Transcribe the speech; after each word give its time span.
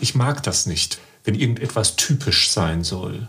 Ich 0.00 0.14
mag 0.14 0.42
das 0.42 0.66
nicht, 0.66 0.98
wenn 1.24 1.34
irgendetwas 1.34 1.96
typisch 1.96 2.50
sein 2.50 2.84
soll 2.84 3.28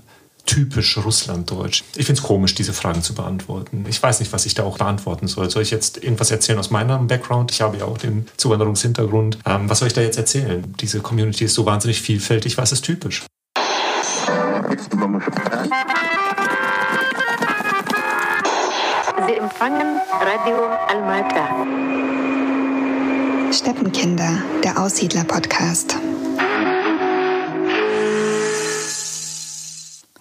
typisch 0.49 0.97
russlanddeutsch? 0.97 1.83
Ich 1.95 2.07
finde 2.07 2.21
es 2.21 2.27
komisch, 2.27 2.55
diese 2.55 2.73
Fragen 2.73 3.03
zu 3.03 3.13
beantworten. 3.13 3.85
Ich 3.87 4.01
weiß 4.01 4.19
nicht, 4.19 4.33
was 4.33 4.47
ich 4.47 4.55
da 4.55 4.63
auch 4.63 4.79
beantworten 4.79 5.27
soll. 5.27 5.47
Soll 5.49 5.61
ich 5.61 5.69
jetzt 5.69 6.03
irgendwas 6.03 6.31
erzählen 6.31 6.57
aus 6.57 6.71
meinem 6.71 7.05
Background? 7.07 7.51
Ich 7.51 7.61
habe 7.61 7.77
ja 7.77 7.85
auch 7.85 7.99
den 7.99 8.27
Zuwanderungshintergrund. 8.35 9.37
Ähm, 9.45 9.69
was 9.69 9.79
soll 9.79 9.89
ich 9.89 9.93
da 9.93 10.01
jetzt 10.01 10.17
erzählen? 10.17 10.73
Diese 10.79 11.01
Community 11.01 11.45
ist 11.45 11.53
so 11.53 11.67
wahnsinnig 11.67 12.01
vielfältig. 12.01 12.57
Was 12.57 12.71
ist 12.71 12.83
typisch? 12.83 13.25
Sie 19.27 19.35
empfangen 19.35 19.99
Radio 20.11 20.65
Almata. 20.87 21.67
Steppenkinder, 23.53 24.41
der 24.63 24.79
Aussiedler-Podcast. 24.79 25.95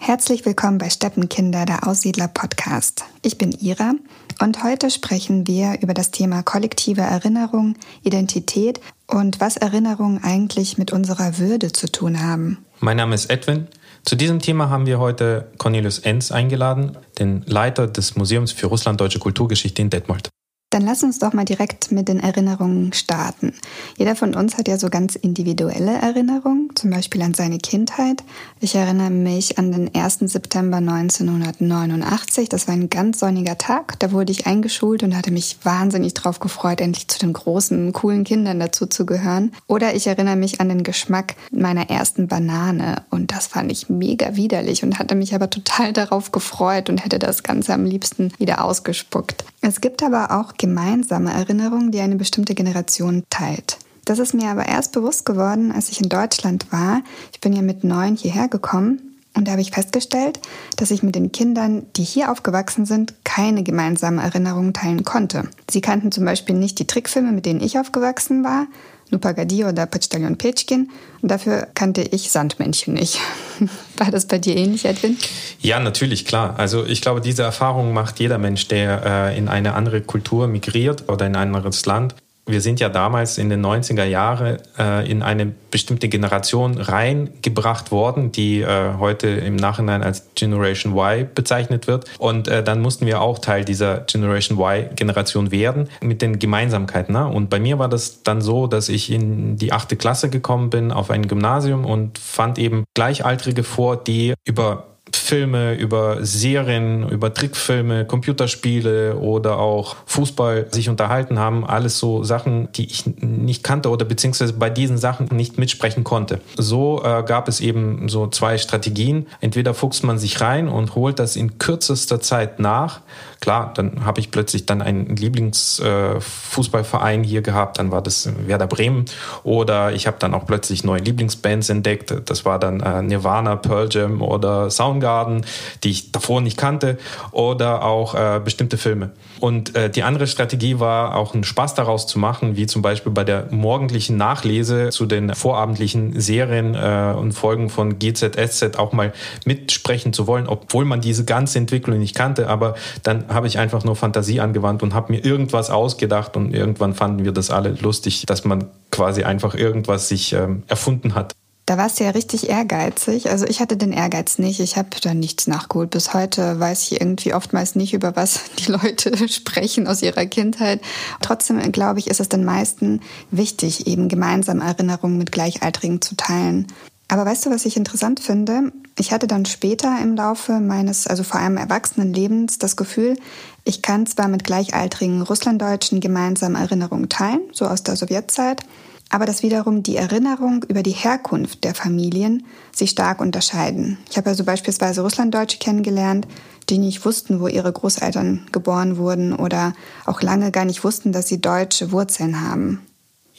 Herzlich 0.08 0.46
willkommen 0.46 0.78
bei 0.78 0.88
Steppenkinder, 0.88 1.66
der 1.66 1.86
Aussiedler-Podcast. 1.86 3.04
Ich 3.20 3.36
bin 3.36 3.52
Ira 3.52 3.92
und 4.40 4.64
heute 4.64 4.90
sprechen 4.90 5.46
wir 5.46 5.82
über 5.82 5.92
das 5.92 6.12
Thema 6.12 6.42
kollektive 6.42 7.02
Erinnerung, 7.02 7.74
Identität 8.04 8.80
und 9.06 9.38
was 9.38 9.58
Erinnerungen 9.58 10.24
eigentlich 10.24 10.78
mit 10.78 10.94
unserer 10.94 11.36
Würde 11.36 11.72
zu 11.72 11.92
tun 11.92 12.22
haben. 12.22 12.64
Mein 12.80 12.96
Name 12.96 13.14
ist 13.14 13.28
Edwin. 13.28 13.66
Zu 14.02 14.16
diesem 14.16 14.38
Thema 14.38 14.70
haben 14.70 14.86
wir 14.86 14.98
heute 14.98 15.52
Cornelius 15.58 15.98
Enz 15.98 16.32
eingeladen, 16.32 16.96
den 17.18 17.42
Leiter 17.44 17.86
des 17.86 18.16
Museums 18.16 18.50
für 18.50 18.68
Russlanddeutsche 18.68 19.18
Kulturgeschichte 19.18 19.82
in 19.82 19.90
Detmold. 19.90 20.30
Dann 20.78 20.86
lass 20.86 21.02
uns 21.02 21.18
doch 21.18 21.32
mal 21.32 21.44
direkt 21.44 21.90
mit 21.90 22.06
den 22.06 22.20
Erinnerungen 22.20 22.92
starten. 22.92 23.52
Jeder 23.96 24.14
von 24.14 24.36
uns 24.36 24.56
hat 24.56 24.68
ja 24.68 24.78
so 24.78 24.90
ganz 24.90 25.16
individuelle 25.16 25.90
Erinnerungen, 25.90 26.70
zum 26.76 26.90
Beispiel 26.90 27.20
an 27.22 27.34
seine 27.34 27.58
Kindheit. 27.58 28.22
Ich 28.60 28.76
erinnere 28.76 29.10
mich 29.10 29.58
an 29.58 29.72
den 29.72 29.92
1. 29.92 30.20
September 30.20 30.76
1989. 30.76 32.48
Das 32.48 32.68
war 32.68 32.74
ein 32.74 32.90
ganz 32.90 33.18
sonniger 33.18 33.58
Tag. 33.58 33.98
Da 33.98 34.12
wurde 34.12 34.30
ich 34.30 34.46
eingeschult 34.46 35.02
und 35.02 35.16
hatte 35.16 35.32
mich 35.32 35.58
wahnsinnig 35.64 36.14
drauf 36.14 36.38
gefreut, 36.38 36.80
endlich 36.80 37.08
zu 37.08 37.18
den 37.18 37.32
großen, 37.32 37.92
coolen 37.92 38.22
Kindern 38.22 38.60
dazu 38.60 38.86
zu 38.86 39.04
gehören. 39.04 39.50
Oder 39.66 39.96
ich 39.96 40.06
erinnere 40.06 40.36
mich 40.36 40.60
an 40.60 40.68
den 40.68 40.84
Geschmack 40.84 41.34
meiner 41.50 41.90
ersten 41.90 42.28
Banane 42.28 43.02
und 43.10 43.32
das 43.32 43.48
fand 43.48 43.72
ich 43.72 43.88
mega 43.88 44.36
widerlich 44.36 44.84
und 44.84 45.00
hatte 45.00 45.16
mich 45.16 45.34
aber 45.34 45.50
total 45.50 45.92
darauf 45.92 46.30
gefreut 46.30 46.88
und 46.88 47.04
hätte 47.04 47.18
das 47.18 47.42
Ganze 47.42 47.74
am 47.74 47.84
liebsten 47.84 48.32
wieder 48.38 48.64
ausgespuckt. 48.64 49.44
Es 49.60 49.80
gibt 49.80 50.04
aber 50.04 50.38
auch 50.38 50.56
gemeinsame 50.68 51.32
Erinnerungen, 51.32 51.90
die 51.90 52.00
eine 52.00 52.16
bestimmte 52.16 52.54
Generation 52.54 53.24
teilt. 53.30 53.78
Das 54.04 54.18
ist 54.18 54.34
mir 54.34 54.50
aber 54.50 54.66
erst 54.66 54.92
bewusst 54.92 55.24
geworden, 55.24 55.72
als 55.72 55.88
ich 55.88 56.02
in 56.02 56.10
Deutschland 56.10 56.70
war. 56.70 57.00
Ich 57.32 57.40
bin 57.40 57.54
ja 57.54 57.62
mit 57.62 57.84
neun 57.84 58.16
hierher 58.16 58.48
gekommen 58.48 59.00
und 59.34 59.48
da 59.48 59.52
habe 59.52 59.62
ich 59.62 59.70
festgestellt, 59.70 60.40
dass 60.76 60.90
ich 60.90 61.02
mit 61.02 61.14
den 61.14 61.32
Kindern, 61.32 61.86
die 61.96 62.02
hier 62.02 62.30
aufgewachsen 62.30 62.84
sind, 62.84 63.14
keine 63.24 63.62
gemeinsame 63.62 64.22
Erinnerungen 64.22 64.74
teilen 64.74 65.04
konnte. 65.04 65.48
Sie 65.70 65.80
kannten 65.80 66.12
zum 66.12 66.26
Beispiel 66.26 66.54
nicht 66.54 66.78
die 66.78 66.86
Trickfilme, 66.86 67.32
mit 67.32 67.46
denen 67.46 67.60
ich 67.62 67.78
aufgewachsen 67.78 68.44
war, 68.44 68.66
Nupagadi 69.11 69.63
oder 69.63 69.85
Почтальон 69.85 70.37
Petschkin. 70.37 70.89
Und 71.21 71.29
dafür 71.29 71.67
kannte 71.73 72.01
ich 72.01 72.31
Sandmännchen 72.31 72.93
nicht. 72.95 73.19
War 73.97 74.11
das 74.11 74.27
bei 74.27 74.39
dir 74.39 74.55
ähnlich, 74.57 74.85
Edwin? 74.85 75.17
Ja, 75.61 75.79
natürlich, 75.79 76.25
klar. 76.25 76.55
Also 76.57 76.85
ich 76.85 77.01
glaube, 77.01 77.21
diese 77.21 77.43
Erfahrung 77.43 77.93
macht 77.93 78.19
jeder 78.19 78.37
Mensch, 78.37 78.67
der 78.67 79.03
äh, 79.05 79.37
in 79.37 79.47
eine 79.47 79.75
andere 79.75 80.01
Kultur 80.01 80.47
migriert 80.47 81.09
oder 81.09 81.27
in 81.27 81.35
ein 81.35 81.55
anderes 81.55 81.85
Land 81.85 82.15
wir 82.48 82.60
sind 82.60 82.80
ja 82.80 82.88
damals 82.88 83.38
in 83.38 83.50
den 83.50 83.64
90er 83.64 84.04
Jahren 84.04 84.58
äh, 84.78 85.10
in 85.10 85.22
eine 85.22 85.52
bestimmte 85.70 86.08
Generation 86.08 86.78
reingebracht 86.78 87.90
worden, 87.90 88.32
die 88.32 88.62
äh, 88.62 88.94
heute 88.98 89.28
im 89.28 89.56
Nachhinein 89.56 90.02
als 90.02 90.30
Generation 90.34 90.96
Y 90.96 91.28
bezeichnet 91.34 91.86
wird. 91.86 92.06
Und 92.18 92.48
äh, 92.48 92.62
dann 92.62 92.80
mussten 92.80 93.06
wir 93.06 93.20
auch 93.20 93.38
Teil 93.38 93.64
dieser 93.64 94.00
Generation 94.00 94.58
Y-Generation 94.58 95.50
werden 95.50 95.88
mit 96.00 96.22
den 96.22 96.38
Gemeinsamkeiten. 96.38 97.12
Ne? 97.12 97.26
Und 97.26 97.50
bei 97.50 97.60
mir 97.60 97.78
war 97.78 97.88
das 97.88 98.22
dann 98.22 98.40
so, 98.40 98.66
dass 98.66 98.88
ich 98.88 99.10
in 99.12 99.56
die 99.56 99.72
achte 99.72 99.96
Klasse 99.96 100.30
gekommen 100.30 100.70
bin 100.70 100.90
auf 100.92 101.10
ein 101.10 101.28
Gymnasium 101.28 101.84
und 101.84 102.18
fand 102.18 102.58
eben 102.58 102.84
Gleichaltrige 102.94 103.62
vor, 103.62 103.96
die 103.96 104.34
über 104.44 104.84
Filme, 105.28 105.74
über 105.74 106.24
Serien, 106.24 107.06
über 107.10 107.34
Trickfilme, 107.34 108.06
Computerspiele 108.06 109.16
oder 109.16 109.58
auch 109.58 109.96
Fußball 110.06 110.68
sich 110.70 110.88
unterhalten 110.88 111.38
haben. 111.38 111.66
Alles 111.66 111.98
so 111.98 112.24
Sachen, 112.24 112.72
die 112.72 112.86
ich 112.86 113.04
nicht 113.20 113.62
kannte 113.62 113.90
oder 113.90 114.06
beziehungsweise 114.06 114.54
bei 114.54 114.70
diesen 114.70 114.96
Sachen 114.96 115.28
nicht 115.30 115.58
mitsprechen 115.58 116.02
konnte. 116.02 116.40
So 116.56 117.02
äh, 117.04 117.22
gab 117.24 117.46
es 117.46 117.60
eben 117.60 118.08
so 118.08 118.28
zwei 118.28 118.56
Strategien. 118.56 119.26
Entweder 119.42 119.74
fuchst 119.74 120.02
man 120.02 120.18
sich 120.18 120.40
rein 120.40 120.66
und 120.66 120.94
holt 120.94 121.18
das 121.18 121.36
in 121.36 121.58
kürzester 121.58 122.22
Zeit 122.22 122.58
nach. 122.58 123.00
Klar, 123.40 123.72
dann 123.74 124.04
habe 124.04 124.20
ich 124.20 124.30
plötzlich 124.30 124.66
dann 124.66 124.82
einen 124.82 125.16
Lieblingsfußballverein 125.16 127.24
äh, 127.24 127.26
hier 127.26 127.40
gehabt. 127.42 127.78
Dann 127.78 127.90
war 127.90 128.02
das 128.02 128.28
Werder 128.46 128.66
Bremen. 128.66 129.06
Oder 129.42 129.92
ich 129.92 130.06
habe 130.06 130.18
dann 130.18 130.34
auch 130.34 130.44
plötzlich 130.44 130.84
neue 130.84 131.00
Lieblingsbands 131.00 131.70
entdeckt. 131.70 132.14
Das 132.26 132.44
war 132.44 132.58
dann 132.58 132.80
äh, 132.80 133.00
Nirvana, 133.02 133.56
Pearl 133.56 133.88
Jam 133.90 134.20
oder 134.20 134.70
Sound 134.70 134.98
Soundgarden, 134.98 135.44
die 135.84 135.90
ich 135.90 136.12
davor 136.12 136.40
nicht 136.40 136.56
kannte, 136.56 136.98
oder 137.32 137.84
auch 137.84 138.14
äh, 138.14 138.40
bestimmte 138.42 138.78
Filme. 138.78 139.10
Und 139.40 139.76
äh, 139.76 139.90
die 139.90 140.02
andere 140.02 140.26
Strategie 140.26 140.80
war 140.80 141.16
auch 141.16 141.34
einen 141.34 141.44
Spaß 141.44 141.74
daraus 141.74 142.06
zu 142.06 142.18
machen, 142.18 142.56
wie 142.56 142.66
zum 142.66 142.82
Beispiel 142.82 143.12
bei 143.12 143.24
der 143.24 143.46
morgendlichen 143.50 144.16
Nachlese 144.16 144.90
zu 144.90 145.06
den 145.06 145.34
vorabendlichen 145.34 146.18
Serien 146.20 146.74
äh, 146.74 147.14
und 147.16 147.32
Folgen 147.32 147.70
von 147.70 147.98
GZSZ 147.98 148.76
auch 148.76 148.92
mal 148.92 149.12
mitsprechen 149.44 150.12
zu 150.12 150.26
wollen, 150.26 150.46
obwohl 150.46 150.84
man 150.84 151.00
diese 151.00 151.24
ganze 151.24 151.58
Entwicklung 151.58 151.98
nicht 151.98 152.16
kannte. 152.16 152.48
Aber 152.48 152.74
dann 153.02 153.27
habe 153.28 153.46
ich 153.46 153.58
einfach 153.58 153.84
nur 153.84 153.96
Fantasie 153.96 154.40
angewandt 154.40 154.82
und 154.82 154.94
habe 154.94 155.12
mir 155.12 155.24
irgendwas 155.24 155.70
ausgedacht 155.70 156.36
und 156.36 156.54
irgendwann 156.54 156.94
fanden 156.94 157.24
wir 157.24 157.32
das 157.32 157.50
alle 157.50 157.70
lustig, 157.70 158.24
dass 158.26 158.44
man 158.44 158.64
quasi 158.90 159.24
einfach 159.24 159.54
irgendwas 159.54 160.08
sich 160.08 160.32
ähm, 160.32 160.62
erfunden 160.68 161.14
hat. 161.14 161.34
Da 161.68 161.76
warst 161.76 162.00
du 162.00 162.04
ja 162.04 162.10
richtig 162.10 162.48
ehrgeizig. 162.48 163.28
Also 163.28 163.46
ich 163.46 163.60
hatte 163.60 163.76
den 163.76 163.92
Ehrgeiz 163.92 164.38
nicht. 164.38 164.58
Ich 164.60 164.78
habe 164.78 164.88
da 165.02 165.12
nichts 165.12 165.46
nachgeholt. 165.46 165.90
Bis 165.90 166.14
heute 166.14 166.58
weiß 166.58 166.90
ich 166.90 166.98
irgendwie 166.98 167.34
oftmals 167.34 167.74
nicht, 167.74 167.92
über 167.92 168.16
was 168.16 168.40
die 168.58 168.72
Leute 168.72 169.28
sprechen 169.28 169.86
aus 169.86 170.00
ihrer 170.00 170.24
Kindheit. 170.24 170.80
Trotzdem 171.20 171.60
glaube 171.70 171.98
ich, 171.98 172.06
ist 172.06 172.20
es 172.20 172.30
den 172.30 172.46
meisten 172.46 173.02
wichtig, 173.30 173.86
eben 173.86 174.08
gemeinsam 174.08 174.62
Erinnerungen 174.62 175.18
mit 175.18 175.30
Gleichaltrigen 175.30 176.00
zu 176.00 176.16
teilen. 176.16 176.68
Aber 177.10 177.24
weißt 177.24 177.46
du, 177.46 177.50
was 177.50 177.64
ich 177.64 177.78
interessant 177.78 178.20
finde? 178.20 178.70
Ich 178.98 179.12
hatte 179.12 179.26
dann 179.26 179.46
später 179.46 179.98
im 180.02 180.14
Laufe 180.14 180.60
meines, 180.60 181.06
also 181.06 181.22
vor 181.22 181.40
allem 181.40 181.56
Erwachsenenlebens, 181.56 182.58
das 182.58 182.76
Gefühl, 182.76 183.16
ich 183.64 183.80
kann 183.80 184.06
zwar 184.06 184.28
mit 184.28 184.44
gleichaltrigen 184.44 185.22
Russlanddeutschen 185.22 186.00
gemeinsam 186.00 186.54
Erinnerungen 186.54 187.08
teilen, 187.08 187.40
so 187.52 187.66
aus 187.66 187.82
der 187.82 187.96
Sowjetzeit, 187.96 188.62
aber 189.08 189.24
dass 189.24 189.42
wiederum 189.42 189.82
die 189.82 189.96
Erinnerung 189.96 190.64
über 190.68 190.82
die 190.82 190.90
Herkunft 190.90 191.64
der 191.64 191.74
Familien 191.74 192.44
sich 192.72 192.90
stark 192.90 193.22
unterscheiden. 193.22 193.96
Ich 194.10 194.18
habe 194.18 194.28
also 194.28 194.44
beispielsweise 194.44 195.00
Russlanddeutsche 195.00 195.58
kennengelernt, 195.58 196.26
die 196.68 196.76
nicht 196.76 197.06
wussten, 197.06 197.40
wo 197.40 197.48
ihre 197.48 197.72
Großeltern 197.72 198.46
geboren 198.52 198.98
wurden 198.98 199.32
oder 199.32 199.72
auch 200.04 200.20
lange 200.20 200.50
gar 200.50 200.66
nicht 200.66 200.84
wussten, 200.84 201.12
dass 201.12 201.28
sie 201.28 201.40
deutsche 201.40 201.90
Wurzeln 201.90 202.42
haben. 202.42 202.82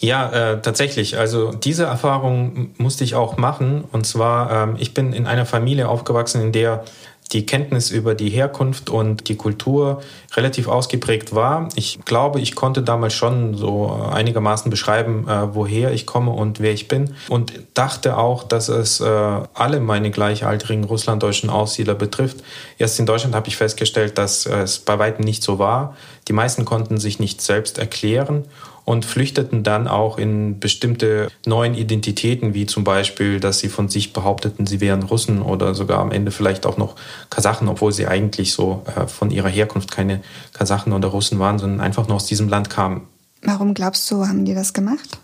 Ja, 0.02 0.54
äh, 0.54 0.62
tatsächlich. 0.62 1.18
Also 1.18 1.52
diese 1.52 1.84
Erfahrung 1.84 2.70
musste 2.78 3.04
ich 3.04 3.16
auch 3.16 3.36
machen. 3.36 3.84
Und 3.92 4.08
zwar, 4.08 4.70
ähm, 4.70 4.76
ich 4.80 4.94
bin 4.94 5.12
in 5.12 5.28
einer 5.28 5.46
Familie 5.46 5.90
aufgewachsen, 5.90 6.42
in 6.42 6.52
der 6.54 6.86
die 7.32 7.46
Kenntnis 7.46 7.92
über 7.92 8.16
die 8.16 8.30
Herkunft 8.30 8.90
und 8.90 9.30
die 9.30 9.36
Kultur 9.36 10.02
relativ 10.36 10.68
ausgeprägt 10.68 11.36
war. 11.36 11.70
Ich 11.76 12.00
glaube, 12.06 12.40
ich 12.40 12.56
konnte 12.56 12.82
damals 12.82 13.14
schon 13.14 13.54
so 13.56 13.92
einigermaßen 13.92 14.72
beschreiben, 14.72 15.28
äh, 15.28 15.54
woher 15.54 15.94
ich 15.94 16.08
komme 16.08 16.32
und 16.32 16.60
wer 16.60 16.72
ich 16.72 16.88
bin 16.88 17.14
und 17.28 17.54
dachte 17.76 18.18
auch, 18.18 18.44
dass 18.44 18.68
es 18.68 19.00
äh, 19.00 19.06
alle 19.06 19.80
meine 19.80 20.10
gleichaltrigen 20.10 20.86
russlanddeutschen 20.86 21.52
Aussiedler 21.52 21.94
betrifft. 21.94 22.38
Erst 22.80 23.00
in 23.00 23.06
Deutschland 23.06 23.36
habe 23.36 23.48
ich 23.48 23.58
festgestellt, 23.58 24.18
dass 24.18 24.46
es 24.46 24.80
bei 24.80 24.98
weitem 24.98 25.24
nicht 25.24 25.44
so 25.44 25.60
war. 25.60 25.96
Die 26.30 26.34
meisten 26.34 26.64
konnten 26.64 27.00
sich 27.00 27.20
nicht 27.20 27.42
selbst 27.42 27.80
erklären 27.80 28.46
und 28.86 29.04
flüchteten 29.04 29.64
dann 29.64 29.88
auch 29.88 30.20
in 30.20 30.60
bestimmte 30.60 31.30
neuen 31.46 31.74
Identitäten, 31.74 32.54
wie 32.54 32.68
zum 32.68 32.84
Beispiel, 32.84 33.40
dass 33.40 33.60
sie 33.60 33.68
von 33.68 33.90
sich 33.90 34.14
behaupteten, 34.14 34.68
sie 34.68 34.80
wären 34.80 35.04
Russen 35.04 35.42
oder 35.42 35.74
sogar 35.74 36.00
am 36.00 36.12
Ende 36.12 36.32
vielleicht 36.32 36.68
auch 36.68 36.78
noch 36.78 36.96
Kasachen, 37.32 37.68
obwohl 37.68 37.92
sie 37.92 38.08
eigentlich 38.08 38.54
so 38.54 38.84
äh, 38.96 39.08
von 39.08 39.32
ihrer 39.32 39.50
Herkunft 39.50 39.92
keine 39.92 40.22
Kasachen 40.54 40.94
oder 40.94 41.08
Russen 41.08 41.40
waren, 41.40 41.58
sondern 41.58 41.82
einfach 41.82 42.08
nur 42.08 42.16
aus 42.16 42.28
diesem 42.28 42.48
Land 42.48 42.70
kamen. 42.70 43.02
Warum 43.42 43.74
glaubst 43.74 44.10
du, 44.12 44.28
haben 44.28 44.46
die 44.46 44.54
das 44.54 44.74
gemacht? 44.74 45.18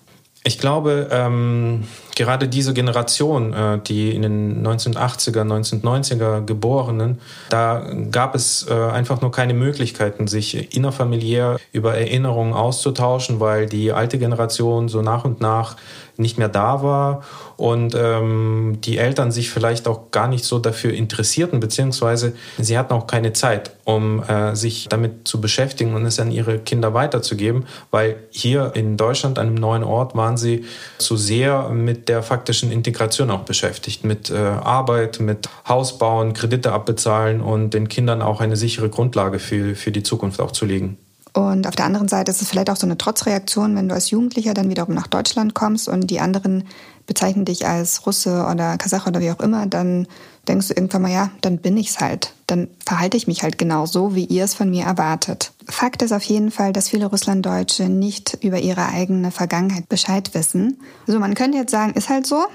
Ich 0.48 0.60
glaube, 0.60 1.08
ähm, 1.12 1.86
gerade 2.16 2.48
diese 2.48 2.76
Generation, 2.76 3.52
äh, 3.52 3.80
die 3.80 4.14
in 4.14 4.22
den 4.22 4.64
1980er, 4.64 5.42
1990er 5.42 6.46
Geborenen, 6.46 7.20
da 7.50 7.84
gab 8.12 8.36
es 8.36 8.68
äh, 8.70 8.74
einfach 8.74 9.22
nur 9.22 9.32
keine 9.32 9.56
Möglichkeiten, 9.56 10.28
sich 10.28 10.76
innerfamiliär 10.76 11.58
über 11.72 11.96
Erinnerungen 11.96 12.54
auszutauschen, 12.54 13.40
weil 13.40 13.66
die 13.66 13.92
alte 13.92 14.20
Generation 14.20 14.88
so 14.88 15.02
nach 15.02 15.26
und 15.26 15.42
nach 15.42 15.78
nicht 16.18 16.38
mehr 16.38 16.50
da 16.50 16.84
war 16.84 17.24
und 17.58 17.96
ähm, 17.96 18.78
die 18.82 18.98
Eltern 18.98 19.32
sich 19.32 19.50
vielleicht 19.50 19.88
auch 19.88 20.12
gar 20.12 20.28
nicht 20.28 20.46
so 20.46 20.60
dafür 20.60 20.94
interessierten, 20.94 21.60
beziehungsweise 21.60 22.34
sie 22.58 22.78
hatten 22.78 22.94
auch 22.94 23.08
keine 23.08 23.34
Zeit, 23.34 23.72
um 23.86 24.24
äh, 24.24 24.56
sich 24.56 24.88
damit 24.90 25.28
zu 25.28 25.40
beschäftigen 25.40 25.94
und 25.94 26.06
es 26.06 26.20
an 26.20 26.32
ihre 26.32 26.60
Kinder 26.60 26.94
weiterzugeben, 26.94 27.66
weil 27.92 28.18
hier 28.30 28.72
in 28.76 28.98
Deutschland, 28.98 29.40
an 29.40 29.48
einem 29.48 29.56
neuen 29.56 29.84
Ort, 29.84 30.16
waren 30.16 30.38
sie 30.38 30.66
zu 30.98 31.18
sehr 31.18 31.70
mit 31.70 32.10
der 32.10 32.24
faktischen 32.24 32.72
Integration 32.72 33.32
auch 33.32 33.44
beschäftigt, 33.44 34.04
mit 34.04 34.30
äh, 34.30 34.36
Arbeit, 34.36 35.20
mit 35.20 35.50
Haus 35.68 35.98
bauen, 35.98 36.34
Kredite 36.34 36.72
abbezahlen 36.72 37.42
und 37.42 37.74
den 37.74 37.88
Kindern 37.88 38.22
auch 38.22 38.42
eine 38.42 38.56
sichere 38.56 38.90
Grundlage 38.90 39.40
für, 39.40 39.76
für 39.76 39.92
die 39.92 40.04
Zukunft 40.04 40.42
auch 40.42 40.52
zu 40.52 40.66
legen. 40.66 40.98
Und 41.36 41.68
auf 41.68 41.76
der 41.76 41.84
anderen 41.84 42.08
Seite 42.08 42.32
ist 42.32 42.42
es 42.42 42.48
vielleicht 42.48 42.70
auch 42.70 42.78
so 42.78 42.88
eine 42.88 42.98
Trotzreaktion, 42.98 43.76
wenn 43.76 43.90
du 43.90 43.94
als 43.94 44.10
Jugendlicher 44.10 44.54
dann 44.54 44.70
wiederum 44.70 44.96
nach 44.96 45.08
Deutschland 45.08 45.54
kommst 45.54 45.90
und 45.90 46.10
die 46.10 46.22
anderen 46.22 46.64
bezeichnen 47.08 47.44
dich 47.44 47.68
als 47.68 48.08
Russe 48.08 48.48
oder 48.50 48.78
Kasach 48.78 49.06
oder 49.06 49.20
wie 49.20 49.32
auch 49.32 49.42
immer, 49.42 49.66
dann 49.66 50.08
denkst 50.48 50.70
du 50.70 50.74
irgendwann 50.76 51.02
mal, 51.02 51.12
ja, 51.12 51.32
dann 51.42 51.58
bin 51.58 51.76
ich's 51.76 52.00
halt. 52.00 52.34
Dann 52.48 52.70
verhalte 52.86 53.18
ich 53.18 53.28
mich 53.28 53.44
halt 53.44 53.58
genau 53.58 53.86
so, 53.86 54.16
wie 54.16 54.24
ihr 54.24 54.46
es 54.46 54.54
von 54.54 54.70
mir 54.70 54.86
erwartet. 54.86 55.52
Fakt 55.68 56.02
ist 56.04 56.14
auf 56.14 56.24
jeden 56.24 56.52
Fall, 56.52 56.72
dass 56.72 56.88
viele 56.88 57.08
Russlanddeutsche 57.08 57.90
nicht 57.90 58.38
über 58.42 58.60
ihre 58.60 58.88
eigene 58.88 59.30
Vergangenheit 59.30 59.90
Bescheid 59.90 60.34
wissen. 60.34 60.80
So, 61.06 61.20
man 61.20 61.36
könnte 61.36 61.58
jetzt 61.58 61.72
sagen, 61.72 61.96
ist 61.96 62.08
halt 62.08 62.26
so. 62.26 62.46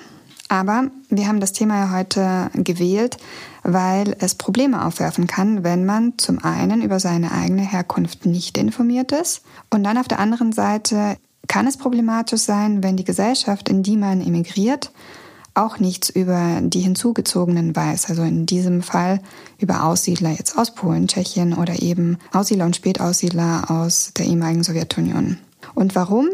Aber 0.50 0.91
wir 1.08 1.29
haben 1.29 1.38
das 1.38 1.52
Thema 1.52 1.76
ja 1.76 1.93
heute 1.93 2.50
gewählt, 2.55 3.19
weil 3.62 4.17
es 4.19 4.35
Probleme 4.35 4.85
aufwerfen 4.85 5.29
kann, 5.29 5.62
wenn 5.62 5.87
man 5.87 6.14
zum 6.19 6.43
einen 6.44 6.82
über 6.82 6.99
seine 6.99 7.31
eigene 7.31 7.62
Herkunft 7.62 8.26
nicht 8.26 8.58
informiert 8.58 9.12
ist 9.12 9.43
und 9.70 9.85
dann 9.85 9.97
auf 9.97 10.08
der 10.08 10.19
anderen 10.19 10.50
Seite 10.50 11.17
kann 11.47 11.69
es 11.69 11.76
problematisch 11.76 12.41
sein, 12.41 12.82
wenn 12.82 12.97
die 12.97 13.05
Gesellschaft, 13.05 13.69
in 13.69 13.85
die 13.85 13.97
man 13.97 14.20
emigriert, 14.20 14.91
auch 15.55 15.79
nichts 15.79 16.11
über 16.11 16.58
die 16.61 16.81
Hinzugezogenen 16.81 17.76
weiß. 17.76 18.08
Also 18.08 18.23
in 18.23 18.44
diesem 18.44 18.82
Fall 18.82 19.20
über 19.58 19.85
Aussiedler 19.85 20.31
jetzt 20.31 20.58
aus 20.58 20.75
Polen, 20.75 21.06
Tschechien 21.06 21.55
oder 21.55 21.81
eben 21.81 22.19
Aussiedler 22.32 22.67
und 22.67 22.75
Spätaussiedler 22.75 23.70
aus 23.70 24.12
der 24.17 24.26
ehemaligen 24.26 24.64
Sowjetunion. 24.64 25.38
Und 25.75 25.94
warum 25.94 26.29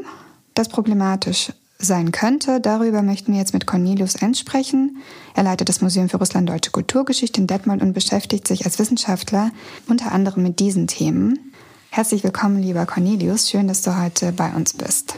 das 0.55 0.69
problematisch 0.69 1.53
sein 1.79 2.13
könnte. 2.13 2.61
Darüber 2.61 3.03
möchten 3.03 3.33
wir 3.33 3.39
jetzt 3.39 3.53
mit 3.53 3.67
Cornelius 3.67 4.15
Enz 4.17 4.39
sprechen. 4.39 4.99
Er 5.35 5.43
leitet 5.43 5.69
das 5.69 5.81
Museum 5.81 6.09
für 6.09 6.17
Russlanddeutsche 6.17 6.71
Kulturgeschichte 6.71 7.41
in 7.41 7.47
Detmold 7.47 7.83
und 7.83 7.93
beschäftigt 7.93 8.49
sich 8.49 8.65
als 8.65 8.79
Wissenschaftler 8.79 9.51
unter 9.89 10.13
anderem 10.13 10.43
mit 10.43 10.59
diesen 10.59 10.87
Themen. 10.87 11.53
Herzlich 11.91 12.25
willkommen, 12.25 12.63
lieber 12.63 12.87
Cornelius. 12.87 13.51
Schön, 13.51 13.69
dass 13.69 13.83
du 13.83 14.01
heute 14.01 14.33
bei 14.33 14.51
uns 14.51 14.73
bist. 14.73 15.17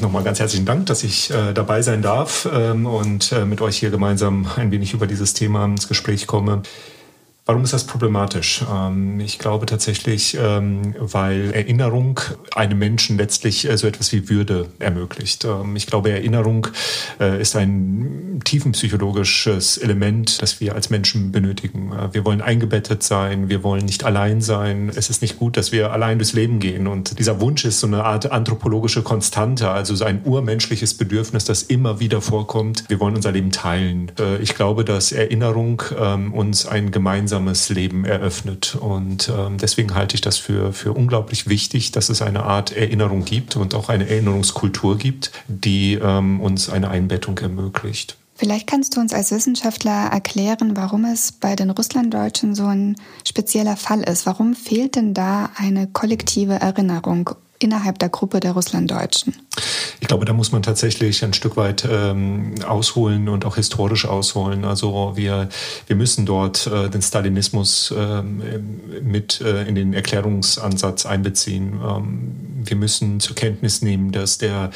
Nochmal 0.00 0.24
ganz 0.24 0.40
herzlichen 0.40 0.66
Dank, 0.66 0.86
dass 0.86 1.04
ich 1.04 1.30
äh, 1.30 1.52
dabei 1.52 1.80
sein 1.82 2.02
darf 2.02 2.48
ähm, 2.52 2.84
und 2.86 3.30
äh, 3.30 3.44
mit 3.44 3.60
euch 3.60 3.76
hier 3.76 3.90
gemeinsam 3.90 4.46
ein 4.56 4.72
wenig 4.72 4.92
über 4.92 5.06
dieses 5.06 5.34
Thema 5.34 5.64
ins 5.66 5.86
Gespräch 5.86 6.26
komme. 6.26 6.62
Warum 7.46 7.62
ist 7.62 7.74
das 7.74 7.84
problematisch? 7.84 8.64
Ähm, 8.72 9.20
ich 9.20 9.38
glaube 9.38 9.66
tatsächlich, 9.66 10.34
ähm, 10.40 10.94
weil 10.98 11.52
Erinnerung 11.52 12.18
einem 12.54 12.78
Menschen 12.78 13.18
letztlich 13.18 13.68
äh, 13.68 13.76
so 13.76 13.86
etwas 13.86 14.12
wie 14.12 14.30
Würde 14.30 14.70
ermöglicht. 14.78 15.44
Ähm, 15.44 15.76
ich 15.76 15.86
glaube, 15.86 16.08
Erinnerung 16.10 16.68
äh, 17.20 17.38
ist 17.38 17.54
ein 17.54 18.40
tiefenpsychologisches 18.44 19.76
Element, 19.76 20.40
das 20.40 20.62
wir 20.62 20.74
als 20.74 20.88
Menschen 20.88 21.32
benötigen. 21.32 21.92
Äh, 21.92 22.14
wir 22.14 22.24
wollen 22.24 22.40
eingebettet 22.40 23.02
sein, 23.02 23.50
wir 23.50 23.62
wollen 23.62 23.84
nicht 23.84 24.04
allein 24.04 24.40
sein. 24.40 24.90
Es 24.94 25.10
ist 25.10 25.20
nicht 25.20 25.38
gut, 25.38 25.58
dass 25.58 25.70
wir 25.70 25.92
allein 25.92 26.16
durchs 26.16 26.32
Leben 26.32 26.60
gehen. 26.60 26.86
Und 26.86 27.18
dieser 27.18 27.42
Wunsch 27.42 27.66
ist 27.66 27.80
so 27.80 27.86
eine 27.86 28.04
Art 28.04 28.32
anthropologische 28.32 29.02
Konstante, 29.02 29.68
also 29.68 29.94
so 29.94 30.06
ein 30.06 30.22
urmenschliches 30.24 30.94
Bedürfnis, 30.94 31.44
das 31.44 31.62
immer 31.62 32.00
wieder 32.00 32.22
vorkommt. 32.22 32.84
Wir 32.88 33.00
wollen 33.00 33.16
unser 33.16 33.32
Leben 33.32 33.50
teilen. 33.50 34.10
Ich 34.40 34.54
glaube, 34.54 34.84
dass 34.84 35.12
Erinnerung 35.12 35.82
uns 36.32 36.66
ein 36.66 36.90
gemeinsames 36.90 37.33
gemeinsames 37.34 37.68
Leben 37.68 38.04
eröffnet. 38.04 38.76
Und 38.80 39.30
ähm, 39.36 39.58
deswegen 39.58 39.94
halte 39.94 40.14
ich 40.14 40.20
das 40.20 40.38
für, 40.38 40.72
für 40.72 40.92
unglaublich 40.92 41.48
wichtig, 41.48 41.92
dass 41.92 42.08
es 42.08 42.22
eine 42.22 42.44
Art 42.44 42.72
Erinnerung 42.72 43.24
gibt 43.24 43.56
und 43.56 43.74
auch 43.74 43.88
eine 43.88 44.08
Erinnerungskultur 44.08 44.98
gibt, 44.98 45.32
die 45.48 45.94
ähm, 45.94 46.40
uns 46.40 46.70
eine 46.70 46.88
Einbettung 46.90 47.38
ermöglicht. 47.38 48.16
Vielleicht 48.36 48.66
kannst 48.66 48.96
du 48.96 49.00
uns 49.00 49.12
als 49.12 49.30
Wissenschaftler 49.30 50.10
erklären, 50.12 50.76
warum 50.76 51.04
es 51.04 51.32
bei 51.32 51.54
den 51.54 51.70
Russlanddeutschen 51.70 52.54
so 52.54 52.66
ein 52.66 52.96
spezieller 53.26 53.76
Fall 53.76 54.02
ist. 54.02 54.26
Warum 54.26 54.54
fehlt 54.54 54.96
denn 54.96 55.14
da 55.14 55.50
eine 55.56 55.86
kollektive 55.86 56.54
Erinnerung 56.54 57.30
innerhalb 57.58 57.98
der 57.98 58.08
Gruppe 58.08 58.40
der 58.40 58.52
Russlanddeutschen? 58.52 59.34
Ich 60.00 60.08
glaube, 60.08 60.24
da 60.24 60.32
muss 60.32 60.52
man 60.52 60.62
tatsächlich 60.62 61.24
ein 61.24 61.32
Stück 61.32 61.56
weit 61.56 61.86
ähm, 61.90 62.54
ausholen 62.66 63.28
und 63.28 63.44
auch 63.44 63.56
historisch 63.56 64.06
ausholen. 64.06 64.64
Also 64.64 65.12
wir, 65.14 65.48
wir 65.86 65.96
müssen 65.96 66.26
dort 66.26 66.66
äh, 66.66 66.90
den 66.90 67.02
Stalinismus 67.02 67.94
ähm, 67.96 68.42
mit 69.02 69.40
äh, 69.40 69.64
in 69.64 69.74
den 69.74 69.94
Erklärungsansatz 69.94 71.06
einbeziehen. 71.06 71.80
Ähm, 71.82 72.53
wir 72.64 72.76
müssen 72.76 73.20
zur 73.20 73.36
Kenntnis 73.36 73.82
nehmen, 73.82 74.12
dass 74.12 74.38
der 74.38 74.70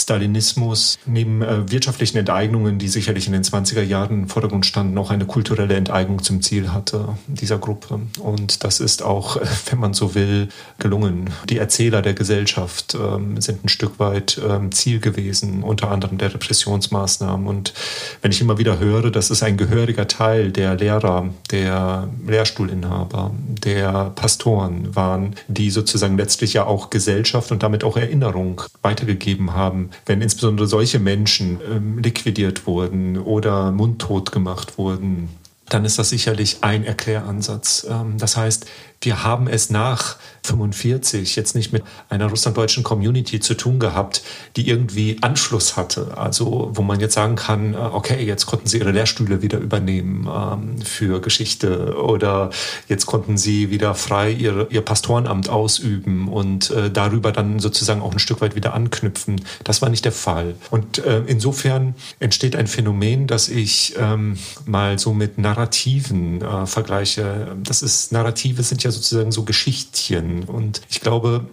Stalinismus 0.00 0.98
neben 1.06 1.42
äh, 1.42 1.70
wirtschaftlichen 1.70 2.18
Enteignungen, 2.18 2.78
die 2.78 2.88
sicherlich 2.88 3.26
in 3.26 3.32
den 3.32 3.42
20er 3.42 3.82
Jahren 3.82 4.22
im 4.22 4.28
Vordergrund 4.28 4.66
standen, 4.66 4.94
noch 4.94 5.10
eine 5.10 5.26
kulturelle 5.26 5.74
Enteignung 5.74 6.22
zum 6.22 6.42
Ziel 6.42 6.72
hatte, 6.72 7.16
dieser 7.26 7.58
Gruppe. 7.58 8.00
Und 8.18 8.64
das 8.64 8.80
ist 8.80 9.02
auch, 9.02 9.40
wenn 9.70 9.78
man 9.78 9.94
so 9.94 10.14
will, 10.14 10.48
gelungen. 10.78 11.30
Die 11.48 11.58
Erzähler 11.58 12.02
der 12.02 12.14
Gesellschaft 12.14 12.94
ähm, 12.94 13.40
sind 13.40 13.64
ein 13.64 13.68
Stück 13.68 13.98
weit 13.98 14.40
ähm, 14.46 14.72
Ziel 14.72 15.00
gewesen, 15.00 15.62
unter 15.62 15.90
anderem 15.90 16.18
der 16.18 16.32
Repressionsmaßnahmen. 16.34 17.46
Und 17.46 17.74
wenn 18.22 18.30
ich 18.30 18.40
immer 18.40 18.58
wieder 18.58 18.78
höre, 18.78 19.10
dass 19.10 19.30
es 19.30 19.42
ein 19.42 19.56
gehöriger 19.56 20.08
Teil 20.08 20.50
der 20.50 20.76
Lehrer, 20.76 21.30
der 21.50 22.08
Lehrstuhlinhaber, 22.26 23.32
der 23.48 24.10
Pastoren 24.14 24.94
waren, 24.94 25.34
die 25.48 25.70
sozusagen 25.70 26.16
letztlich 26.16 26.54
ja 26.54 26.64
auch 26.64 26.90
Gesellschaft 27.20 27.52
und 27.52 27.62
damit 27.62 27.84
auch 27.84 27.96
Erinnerung 27.96 28.62
weitergegeben 28.82 29.52
haben, 29.54 29.90
wenn 30.06 30.22
insbesondere 30.22 30.66
solche 30.66 30.98
Menschen 30.98 31.60
ähm, 31.70 31.98
liquidiert 31.98 32.66
wurden 32.66 33.18
oder 33.18 33.72
mundtot 33.72 34.32
gemacht 34.32 34.78
wurden, 34.78 35.28
dann 35.68 35.84
ist 35.84 35.98
das 35.98 36.08
sicherlich 36.08 36.58
ein 36.62 36.84
Erkläransatz. 36.84 37.86
Ähm, 37.88 38.16
das 38.18 38.36
heißt, 38.36 38.66
wir 39.02 39.24
haben 39.24 39.48
es 39.48 39.70
nach 39.70 40.16
45 40.44 41.36
jetzt 41.36 41.54
nicht 41.54 41.72
mit 41.72 41.82
einer 42.08 42.26
russlanddeutschen 42.28 42.82
Community 42.82 43.40
zu 43.40 43.54
tun 43.54 43.78
gehabt, 43.78 44.22
die 44.56 44.68
irgendwie 44.68 45.16
Anschluss 45.22 45.76
hatte. 45.76 46.18
Also 46.18 46.70
wo 46.74 46.82
man 46.82 47.00
jetzt 47.00 47.14
sagen 47.14 47.36
kann, 47.36 47.74
äh, 47.74 47.76
okay, 47.76 48.22
jetzt 48.24 48.46
konnten 48.46 48.66
sie 48.66 48.78
ihre 48.78 48.90
Lehrstühle 48.90 49.42
wieder 49.42 49.58
übernehmen 49.58 50.28
ähm, 50.30 50.82
für 50.82 51.20
Geschichte 51.20 51.94
oder 51.96 52.50
jetzt 52.88 53.06
konnten 53.06 53.38
sie 53.38 53.70
wieder 53.70 53.94
frei 53.94 54.32
ihr, 54.32 54.66
ihr 54.70 54.82
Pastorenamt 54.82 55.48
ausüben 55.48 56.28
und 56.28 56.70
äh, 56.70 56.90
darüber 56.90 57.32
dann 57.32 57.58
sozusagen 57.58 58.02
auch 58.02 58.12
ein 58.12 58.18
Stück 58.18 58.40
weit 58.40 58.54
wieder 58.54 58.74
anknüpfen. 58.74 59.40
Das 59.64 59.80
war 59.80 59.88
nicht 59.88 60.04
der 60.04 60.12
Fall. 60.12 60.54
Und 60.70 60.98
äh, 60.98 61.22
insofern 61.26 61.94
entsteht 62.18 62.56
ein 62.56 62.66
Phänomen, 62.66 63.26
das 63.26 63.48
ich 63.48 63.94
ähm, 63.98 64.36
mal 64.66 64.98
so 64.98 65.14
mit 65.14 65.38
Narrativen 65.38 66.42
äh, 66.42 66.66
vergleiche. 66.66 67.56
Das 67.62 67.82
ist, 67.82 68.12
Narrative 68.12 68.62
sind 68.62 68.82
ja 68.82 68.89
sozusagen 68.90 69.32
so 69.32 69.44
Geschichtchen. 69.44 70.44
Und 70.44 70.82
ich 70.90 71.00
glaube, 71.00 71.48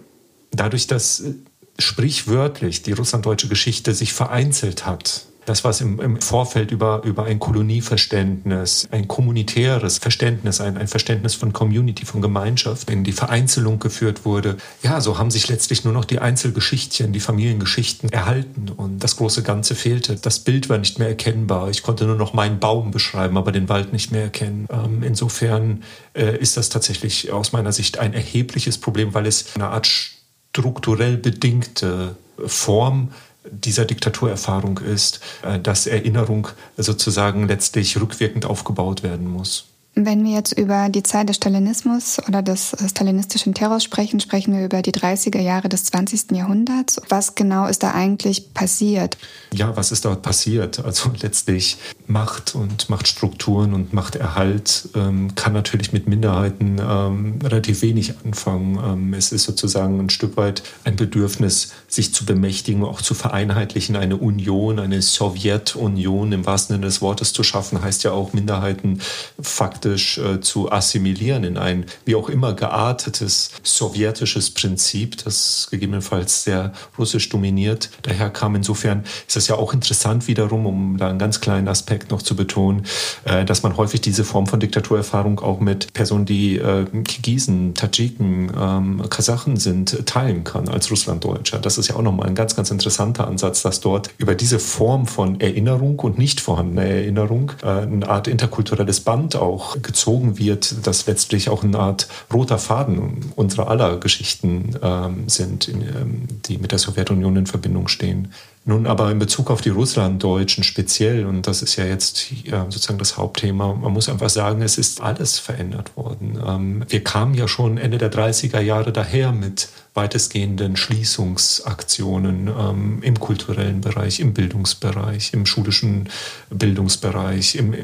dadurch, 0.50 0.86
dass 0.86 1.20
äh, 1.20 1.34
sprichwörtlich 1.78 2.82
die 2.82 2.92
russlanddeutsche 2.92 3.48
Geschichte 3.48 3.94
sich 3.94 4.12
vereinzelt 4.12 4.86
hat, 4.86 5.27
das, 5.48 5.64
was 5.64 5.80
im, 5.80 6.00
im, 6.00 6.20
Vorfeld 6.20 6.70
über, 6.70 7.02
über 7.04 7.24
ein 7.24 7.38
Kolonieverständnis, 7.38 8.88
ein 8.90 9.08
kommunitäres 9.08 9.98
Verständnis, 9.98 10.60
ein, 10.60 10.76
ein 10.76 10.88
Verständnis 10.88 11.34
von 11.34 11.52
Community, 11.52 12.04
von 12.04 12.20
Gemeinschaft 12.20 12.90
in 12.90 13.04
die 13.04 13.12
Vereinzelung 13.12 13.78
geführt 13.78 14.24
wurde, 14.24 14.56
ja, 14.82 15.00
so 15.00 15.18
haben 15.18 15.30
sich 15.30 15.48
letztlich 15.48 15.84
nur 15.84 15.94
noch 15.94 16.04
die 16.04 16.18
Einzelgeschichtchen, 16.18 17.12
die 17.12 17.20
Familiengeschichten 17.20 18.10
erhalten 18.10 18.68
und 18.68 19.02
das 19.02 19.16
große 19.16 19.42
Ganze 19.42 19.74
fehlte. 19.74 20.16
Das 20.16 20.40
Bild 20.40 20.68
war 20.68 20.78
nicht 20.78 20.98
mehr 20.98 21.08
erkennbar. 21.08 21.70
Ich 21.70 21.82
konnte 21.82 22.04
nur 22.04 22.16
noch 22.16 22.34
meinen 22.34 22.58
Baum 22.58 22.90
beschreiben, 22.90 23.36
aber 23.36 23.52
den 23.52 23.68
Wald 23.68 23.92
nicht 23.92 24.12
mehr 24.12 24.24
erkennen. 24.24 24.66
Ähm, 24.70 25.02
insofern 25.02 25.82
äh, 26.14 26.36
ist 26.36 26.56
das 26.56 26.68
tatsächlich 26.68 27.32
aus 27.32 27.52
meiner 27.52 27.72
Sicht 27.72 27.98
ein 27.98 28.12
erhebliches 28.12 28.78
Problem, 28.78 29.14
weil 29.14 29.26
es 29.26 29.54
eine 29.54 29.68
Art 29.68 29.86
strukturell 29.86 31.16
bedingte 31.16 32.16
Form 32.46 33.10
dieser 33.50 33.84
Diktaturerfahrung 33.84 34.78
ist, 34.78 35.20
äh, 35.42 35.58
dass 35.58 35.86
Erinnerung 35.86 36.48
sozusagen 36.76 37.48
letztlich 37.48 38.00
rückwirkend 38.00 38.46
aufgebaut 38.46 39.02
werden 39.02 39.28
muss. 39.28 39.66
Wenn 40.00 40.22
wir 40.22 40.30
jetzt 40.30 40.52
über 40.52 40.88
die 40.90 41.02
Zeit 41.02 41.28
des 41.28 41.34
Stalinismus 41.34 42.18
oder 42.28 42.40
des 42.40 42.76
stalinistischen 42.88 43.52
Terrors 43.52 43.82
sprechen, 43.82 44.20
sprechen 44.20 44.56
wir 44.56 44.64
über 44.64 44.80
die 44.80 44.92
30er 44.92 45.40
Jahre 45.40 45.68
des 45.68 45.82
20. 45.86 46.30
Jahrhunderts. 46.36 47.00
Was 47.08 47.34
genau 47.34 47.66
ist 47.66 47.82
da 47.82 47.90
eigentlich 47.94 48.54
passiert? 48.54 49.18
Ja, 49.52 49.76
was 49.76 49.90
ist 49.90 50.04
dort 50.04 50.22
passiert? 50.22 50.84
Also 50.84 51.10
letztlich 51.20 51.78
Macht 52.06 52.54
und 52.54 52.88
Machtstrukturen 52.88 53.74
und 53.74 53.92
Machterhalt 53.92 54.88
ähm, 54.94 55.34
kann 55.34 55.52
natürlich 55.52 55.92
mit 55.92 56.06
Minderheiten 56.06 56.80
ähm, 56.80 57.40
relativ 57.42 57.82
wenig 57.82 58.14
anfangen. 58.24 58.78
Ähm, 58.78 59.14
es 59.14 59.32
ist 59.32 59.44
sozusagen 59.44 59.98
ein 59.98 60.10
Stück 60.10 60.36
weit 60.36 60.62
ein 60.84 60.94
Bedürfnis, 60.94 61.72
sich 61.88 62.14
zu 62.14 62.24
bemächtigen, 62.24 62.84
auch 62.84 63.02
zu 63.02 63.14
vereinheitlichen, 63.14 63.96
eine 63.96 64.16
Union, 64.16 64.78
eine 64.78 65.02
Sowjetunion 65.02 66.30
im 66.30 66.46
wahrsten 66.46 66.76
Sinne 66.76 66.86
des 66.86 67.02
Wortes 67.02 67.32
zu 67.32 67.42
schaffen, 67.42 67.82
heißt 67.82 68.04
ja 68.04 68.12
auch 68.12 68.32
Minderheiten 68.32 69.00
faktisch 69.40 69.87
äh, 69.94 70.40
zu 70.40 70.70
assimilieren 70.70 71.44
in 71.44 71.56
ein 71.56 71.86
wie 72.04 72.14
auch 72.14 72.28
immer 72.28 72.54
geartetes 72.54 73.50
sowjetisches 73.62 74.50
Prinzip, 74.50 75.22
das 75.24 75.68
gegebenenfalls 75.70 76.44
sehr 76.44 76.72
russisch 76.98 77.28
dominiert 77.28 77.90
daher 78.02 78.30
kam. 78.30 78.54
Insofern 78.54 79.04
ist 79.26 79.36
es 79.36 79.48
ja 79.48 79.56
auch 79.56 79.72
interessant 79.72 80.26
wiederum, 80.28 80.66
um 80.66 80.96
da 80.98 81.08
einen 81.08 81.18
ganz 81.18 81.40
kleinen 81.40 81.68
Aspekt 81.68 82.10
noch 82.10 82.22
zu 82.22 82.36
betonen, 82.36 82.84
äh, 83.24 83.44
dass 83.44 83.62
man 83.62 83.76
häufig 83.76 84.00
diese 84.00 84.24
Form 84.24 84.46
von 84.46 84.60
Diktaturerfahrung 84.60 85.40
auch 85.40 85.60
mit 85.60 85.92
Personen, 85.92 86.24
die 86.24 86.56
äh, 86.56 86.84
Kirgisen, 87.04 87.74
Tadschiken, 87.74 88.52
ähm, 88.58 89.02
Kasachen 89.08 89.56
sind, 89.56 90.06
teilen 90.06 90.44
kann 90.44 90.68
als 90.68 90.90
Russlanddeutscher. 90.90 91.58
Das 91.58 91.78
ist 91.78 91.88
ja 91.88 91.96
auch 91.96 92.02
nochmal 92.02 92.28
ein 92.28 92.34
ganz, 92.34 92.56
ganz 92.56 92.70
interessanter 92.70 93.26
Ansatz, 93.26 93.62
dass 93.62 93.80
dort 93.80 94.10
über 94.18 94.34
diese 94.34 94.58
Form 94.58 95.06
von 95.06 95.40
Erinnerung 95.40 95.98
und 96.00 96.18
nicht 96.18 96.40
vorhandener 96.40 96.84
Erinnerung 96.84 97.52
äh, 97.62 97.66
eine 97.66 98.08
Art 98.08 98.28
interkulturelles 98.28 99.00
Band 99.00 99.36
auch 99.36 99.76
gezogen 99.82 100.38
wird, 100.38 100.86
das 100.86 101.06
letztlich 101.06 101.48
auch 101.48 101.62
eine 101.62 101.78
Art 101.78 102.08
roter 102.32 102.58
Faden 102.58 103.32
unserer 103.36 103.68
aller 103.68 103.98
Geschichten 103.98 104.76
ähm, 104.82 105.28
sind, 105.28 105.68
in, 105.68 105.82
ähm, 105.82 106.28
die 106.46 106.58
mit 106.58 106.72
der 106.72 106.78
Sowjetunion 106.78 107.36
in 107.36 107.46
Verbindung 107.46 107.88
stehen. 107.88 108.32
Nun 108.64 108.86
aber 108.86 109.10
in 109.10 109.18
Bezug 109.18 109.50
auf 109.50 109.62
die 109.62 109.70
Russlanddeutschen 109.70 110.62
speziell, 110.62 111.24
und 111.24 111.46
das 111.46 111.62
ist 111.62 111.76
ja 111.76 111.86
jetzt 111.86 112.26
sozusagen 112.52 112.98
das 112.98 113.16
Hauptthema, 113.16 113.72
man 113.72 113.92
muss 113.94 114.10
einfach 114.10 114.28
sagen, 114.28 114.60
es 114.60 114.76
ist 114.76 115.00
alles 115.00 115.38
verändert 115.38 115.96
worden. 115.96 116.38
Ähm, 116.46 116.84
wir 116.86 117.02
kamen 117.02 117.32
ja 117.34 117.48
schon 117.48 117.78
Ende 117.78 117.96
der 117.96 118.12
30er 118.12 118.60
Jahre 118.60 118.92
daher 118.92 119.32
mit 119.32 119.70
weitestgehenden 119.94 120.76
Schließungsaktionen 120.76 122.48
ähm, 122.48 122.98
im 123.02 123.18
kulturellen 123.18 123.80
Bereich, 123.80 124.20
im 124.20 124.34
Bildungsbereich, 124.34 125.32
im 125.32 125.46
schulischen 125.46 126.10
Bildungsbereich, 126.50 127.54
im 127.54 127.74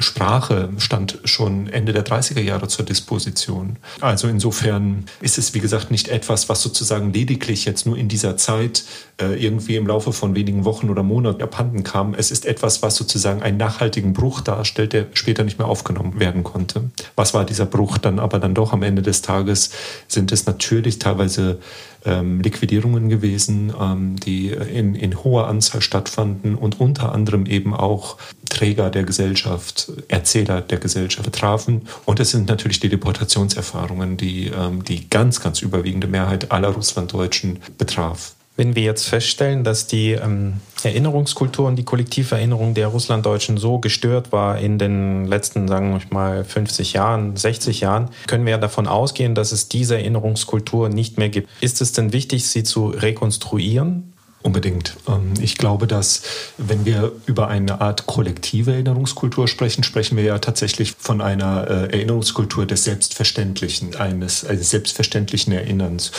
Sprache 0.00 0.70
stand 0.78 1.18
schon 1.24 1.68
Ende 1.68 1.92
der 1.92 2.04
30er 2.04 2.40
Jahre 2.40 2.68
zur 2.68 2.84
Disposition. 2.84 3.76
Also 4.00 4.28
insofern 4.28 5.04
ist 5.20 5.38
es, 5.38 5.54
wie 5.54 5.60
gesagt, 5.60 5.90
nicht 5.90 6.08
etwas, 6.08 6.48
was 6.48 6.62
sozusagen 6.62 7.12
lediglich 7.12 7.64
jetzt 7.64 7.86
nur 7.86 7.96
in 7.96 8.08
dieser 8.08 8.36
Zeit 8.36 8.84
äh, 9.20 9.34
irgendwie 9.42 9.76
im 9.76 9.86
Laufe 9.86 10.12
von 10.12 10.34
wenigen 10.34 10.64
Wochen 10.64 10.90
oder 10.90 11.02
Monaten 11.02 11.42
abhanden 11.42 11.84
kam. 11.84 12.14
Es 12.14 12.30
ist 12.30 12.46
etwas, 12.46 12.82
was 12.82 12.96
sozusagen 12.96 13.42
einen 13.42 13.58
nachhaltigen 13.58 14.12
Bruch 14.12 14.40
darstellt, 14.40 14.92
der 14.92 15.06
später 15.12 15.44
nicht 15.44 15.58
mehr 15.58 15.68
aufgenommen 15.68 16.18
werden 16.18 16.42
konnte. 16.44 16.90
Was 17.16 17.34
war 17.34 17.44
dieser 17.44 17.66
Bruch 17.66 17.98
dann 17.98 18.18
aber 18.18 18.38
dann 18.38 18.54
doch 18.54 18.72
am 18.72 18.82
Ende 18.82 19.02
des 19.02 19.22
Tages? 19.22 19.70
Sind 20.08 20.32
es 20.32 20.46
natürlich 20.46 20.98
teilweise 20.98 21.58
ähm, 22.04 22.40
Liquidierungen 22.40 23.08
gewesen, 23.08 23.72
ähm, 23.78 24.16
die 24.16 24.48
in, 24.48 24.94
in 24.94 25.22
hoher 25.22 25.48
Anzahl 25.48 25.82
stattfanden 25.82 26.54
und 26.54 26.80
unter 26.80 27.12
anderem 27.12 27.46
eben 27.46 27.74
auch 27.74 28.16
Träger 28.48 28.90
der 28.90 29.04
Gesellschaft, 29.04 29.92
Erzähler 30.08 30.60
der 30.60 30.78
Gesellschaft 30.78 31.24
betrafen. 31.24 31.82
Und 32.04 32.20
es 32.20 32.30
sind 32.30 32.48
natürlich 32.48 32.80
die 32.80 32.88
Deportationserfahrungen, 32.88 34.16
die 34.16 34.48
ähm, 34.48 34.84
die 34.84 35.08
ganz, 35.08 35.40
ganz 35.40 35.62
überwiegende 35.62 36.06
Mehrheit 36.06 36.50
aller 36.52 36.68
Russlanddeutschen 36.68 37.58
betraf. 37.78 38.34
Wenn 38.60 38.74
wir 38.74 38.82
jetzt 38.82 39.08
feststellen, 39.08 39.64
dass 39.64 39.86
die 39.86 40.10
ähm, 40.10 40.60
Erinnerungskultur 40.82 41.66
und 41.66 41.76
die 41.76 41.82
Kollektiverinnerung 41.82 42.74
der 42.74 42.88
Russlanddeutschen 42.88 43.56
so 43.56 43.78
gestört 43.78 44.32
war 44.32 44.58
in 44.58 44.76
den 44.76 45.24
letzten, 45.24 45.66
sagen 45.66 45.92
wir 45.92 46.00
mal, 46.10 46.44
50 46.44 46.92
Jahren, 46.92 47.38
60 47.38 47.80
Jahren, 47.80 48.10
können 48.26 48.44
wir 48.44 48.58
davon 48.58 48.86
ausgehen, 48.86 49.34
dass 49.34 49.52
es 49.52 49.70
diese 49.70 49.96
Erinnerungskultur 49.96 50.90
nicht 50.90 51.16
mehr 51.16 51.30
gibt. 51.30 51.48
Ist 51.62 51.80
es 51.80 51.92
denn 51.92 52.12
wichtig, 52.12 52.48
sie 52.48 52.62
zu 52.62 52.88
rekonstruieren? 52.88 54.12
Unbedingt. 54.42 54.96
Ähm, 55.06 55.34
ich 55.40 55.58
glaube, 55.58 55.86
dass 55.86 56.22
wenn 56.56 56.86
wir 56.86 57.12
über 57.26 57.48
eine 57.48 57.82
Art 57.82 58.06
kollektive 58.06 58.72
Erinnerungskultur 58.72 59.48
sprechen, 59.48 59.84
sprechen 59.84 60.16
wir 60.16 60.24
ja 60.24 60.38
tatsächlich 60.38 60.94
von 60.98 61.20
einer 61.20 61.68
äh, 61.68 61.92
Erinnerungskultur 61.92 62.64
des 62.64 62.84
Selbstverständlichen, 62.84 63.96
eines, 63.96 64.40
selbstverständlichen 64.40 65.52
Erinnerns. 65.52 66.12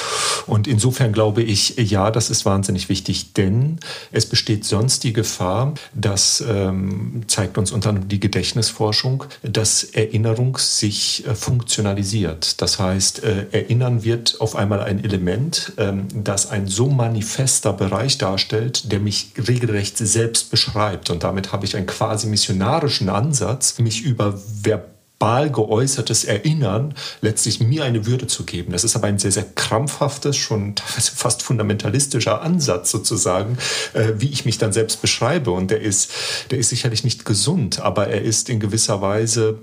Und 0.45 0.67
insofern 0.67 1.13
glaube 1.13 1.41
ich, 1.41 1.77
ja, 1.77 2.11
das 2.11 2.29
ist 2.29 2.45
wahnsinnig 2.45 2.89
wichtig, 2.89 3.33
denn 3.33 3.79
es 4.11 4.27
besteht 4.27 4.65
sonst 4.65 5.03
die 5.03 5.13
Gefahr, 5.13 5.73
das 5.95 6.43
ähm, 6.47 7.23
zeigt 7.25 7.57
uns 7.57 7.71
unter 7.71 7.89
anderem 7.89 8.07
die 8.07 8.19
Gedächtnisforschung, 8.19 9.23
dass 9.41 9.83
Erinnerung 9.83 10.59
sich 10.59 11.25
äh, 11.25 11.33
funktionalisiert. 11.33 12.61
Das 12.61 12.77
heißt, 12.77 13.23
äh, 13.23 13.47
Erinnern 13.51 14.03
wird 14.03 14.39
auf 14.39 14.55
einmal 14.55 14.81
ein 14.81 15.03
Element, 15.03 15.73
ähm, 15.77 16.07
das 16.13 16.51
ein 16.51 16.67
so 16.67 16.87
manifester 16.87 17.73
Bereich 17.73 18.10
Bereich 18.11 18.17
darstellt, 18.17 18.91
der 18.91 18.99
mich 18.99 19.31
regelrecht 19.47 19.97
selbst 19.97 20.51
beschreibt. 20.51 21.09
Und 21.09 21.23
damit 21.23 21.51
habe 21.51 21.65
ich 21.65 21.75
einen 21.75 21.85
quasi 21.85 22.27
missionarischen 22.27 23.09
Ansatz, 23.09 23.79
mich 23.79 24.01
über 24.01 24.39
verbal 24.63 25.49
geäußertes 25.49 26.25
Erinnern 26.25 26.93
letztlich 27.21 27.59
mir 27.59 27.83
eine 27.83 28.05
Würde 28.05 28.27
zu 28.27 28.43
geben. 28.43 28.71
Das 28.73 28.83
ist 28.83 28.95
aber 28.95 29.07
ein 29.07 29.19
sehr, 29.19 29.31
sehr 29.31 29.45
krampfhaftes, 29.55 30.35
schon 30.35 30.75
fast 30.77 31.43
fundamentalistischer 31.43 32.41
Ansatz 32.41 32.91
sozusagen, 32.91 33.57
äh, 33.93 34.13
wie 34.17 34.29
ich 34.29 34.45
mich 34.45 34.57
dann 34.57 34.73
selbst 34.73 35.01
beschreibe. 35.01 35.51
Und 35.51 35.71
der 35.71 35.81
ist, 35.81 36.11
der 36.49 36.57
ist 36.57 36.69
sicherlich 36.69 37.03
nicht 37.03 37.23
gesund, 37.25 37.79
aber 37.79 38.07
er 38.07 38.21
ist 38.21 38.49
in 38.49 38.59
gewisser 38.59 39.01
Weise 39.01 39.59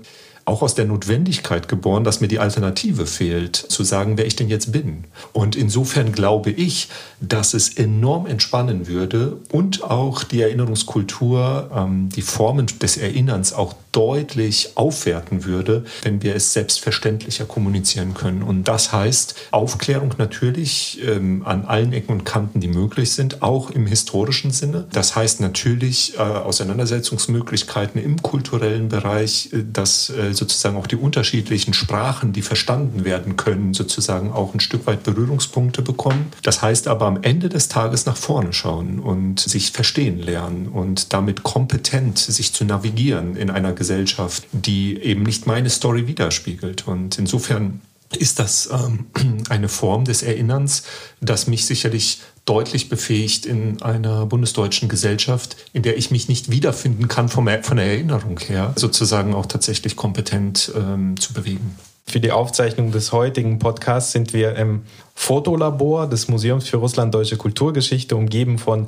auch 0.49 0.63
aus 0.63 0.73
der 0.73 0.85
Notwendigkeit 0.85 1.67
geboren, 1.67 2.03
dass 2.03 2.21
mir 2.21 2.27
die 2.27 2.39
Alternative 2.39 3.05
fehlt, 3.05 3.55
zu 3.55 3.83
sagen, 3.83 4.17
wer 4.17 4.25
ich 4.25 4.35
denn 4.35 4.49
jetzt 4.49 4.71
bin. 4.71 5.05
Und 5.31 5.55
insofern 5.55 6.11
glaube 6.11 6.49
ich, 6.49 6.89
dass 7.21 7.53
es 7.53 7.69
enorm 7.69 8.25
entspannen 8.25 8.87
würde 8.87 9.37
und 9.51 9.83
auch 9.83 10.23
die 10.23 10.41
Erinnerungskultur, 10.41 11.69
ähm, 11.75 12.09
die 12.15 12.23
Formen 12.23 12.65
des 12.81 12.97
Erinnerns 12.97 13.53
auch 13.53 13.75
deutlich 13.91 14.71
aufwerten 14.75 15.45
würde, 15.45 15.83
wenn 16.03 16.21
wir 16.21 16.35
es 16.35 16.53
selbstverständlicher 16.53 17.45
kommunizieren 17.45 18.13
können. 18.13 18.43
Und 18.43 18.67
das 18.67 18.91
heißt 18.91 19.35
Aufklärung 19.51 20.13
natürlich 20.17 20.99
ähm, 21.05 21.43
an 21.45 21.65
allen 21.65 21.93
Ecken 21.93 22.11
und 22.11 22.25
Kanten, 22.25 22.59
die 22.59 22.67
möglich 22.67 23.11
sind, 23.11 23.41
auch 23.41 23.71
im 23.71 23.87
historischen 23.87 24.51
Sinne. 24.51 24.87
Das 24.91 25.15
heißt 25.15 25.41
natürlich 25.41 26.15
äh, 26.17 26.21
Auseinandersetzungsmöglichkeiten 26.21 28.01
im 28.01 28.21
kulturellen 28.21 28.89
Bereich, 28.89 29.49
äh, 29.53 29.63
dass 29.71 30.09
äh, 30.09 30.33
sozusagen 30.39 30.77
auch 30.77 30.87
die 30.87 30.95
unterschiedlichen 30.95 31.73
Sprachen, 31.73 32.33
die 32.33 32.41
verstanden 32.41 33.05
werden 33.05 33.37
können, 33.37 33.73
sozusagen 33.73 34.31
auch 34.31 34.53
ein 34.53 34.59
Stück 34.59 34.87
weit 34.87 35.03
Berührungspunkte 35.03 35.81
bekommen. 35.81 36.31
Das 36.41 36.61
heißt 36.61 36.87
aber 36.87 37.05
am 37.05 37.21
Ende 37.21 37.49
des 37.49 37.67
Tages 37.67 38.05
nach 38.05 38.17
vorne 38.17 38.53
schauen 38.53 38.99
und 38.99 39.39
sich 39.39 39.71
verstehen 39.71 40.19
lernen 40.19 40.67
und 40.67 41.13
damit 41.13 41.43
kompetent 41.43 42.17
sich 42.17 42.53
zu 42.53 42.65
navigieren 42.65 43.35
in 43.35 43.49
einer 43.51 43.73
Gesellschaft, 43.73 44.45
die 44.51 44.97
eben 44.97 45.23
nicht 45.23 45.45
meine 45.45 45.69
Story 45.69 46.07
widerspiegelt. 46.07 46.87
Und 46.87 47.19
insofern 47.19 47.81
ist 48.17 48.39
das 48.39 48.69
ähm, 48.71 49.07
eine 49.49 49.69
Form 49.69 50.05
des 50.05 50.23
Erinnerns, 50.23 50.83
das 51.21 51.47
mich 51.47 51.65
sicherlich 51.65 52.21
deutlich 52.49 52.89
befähigt 52.89 53.45
in 53.45 53.81
einer 53.83 54.25
bundesdeutschen 54.25 54.89
Gesellschaft, 54.89 55.55
in 55.71 55.83
der 55.83 55.97
ich 55.97 56.09
mich 56.09 56.27
nicht 56.27 56.49
wiederfinden 56.49 57.07
kann 57.07 57.29
vom, 57.29 57.47
von 57.61 57.77
der 57.77 57.85
Erinnerung 57.85 58.39
her, 58.39 58.73
sozusagen 58.75 59.35
auch 59.35 59.45
tatsächlich 59.45 59.95
kompetent 59.95 60.71
ähm, 60.75 61.19
zu 61.19 61.33
bewegen. 61.33 61.75
Für 62.07 62.19
die 62.19 62.31
Aufzeichnung 62.31 62.91
des 62.91 63.11
heutigen 63.11 63.59
Podcasts 63.59 64.13
sind 64.13 64.33
wir 64.33 64.55
im 64.55 64.81
Fotolabor 65.13 66.07
des 66.07 66.27
Museums 66.27 66.67
für 66.67 66.77
Russland-Deutsche 66.77 67.37
Kulturgeschichte, 67.37 68.15
umgeben 68.15 68.57
von 68.57 68.87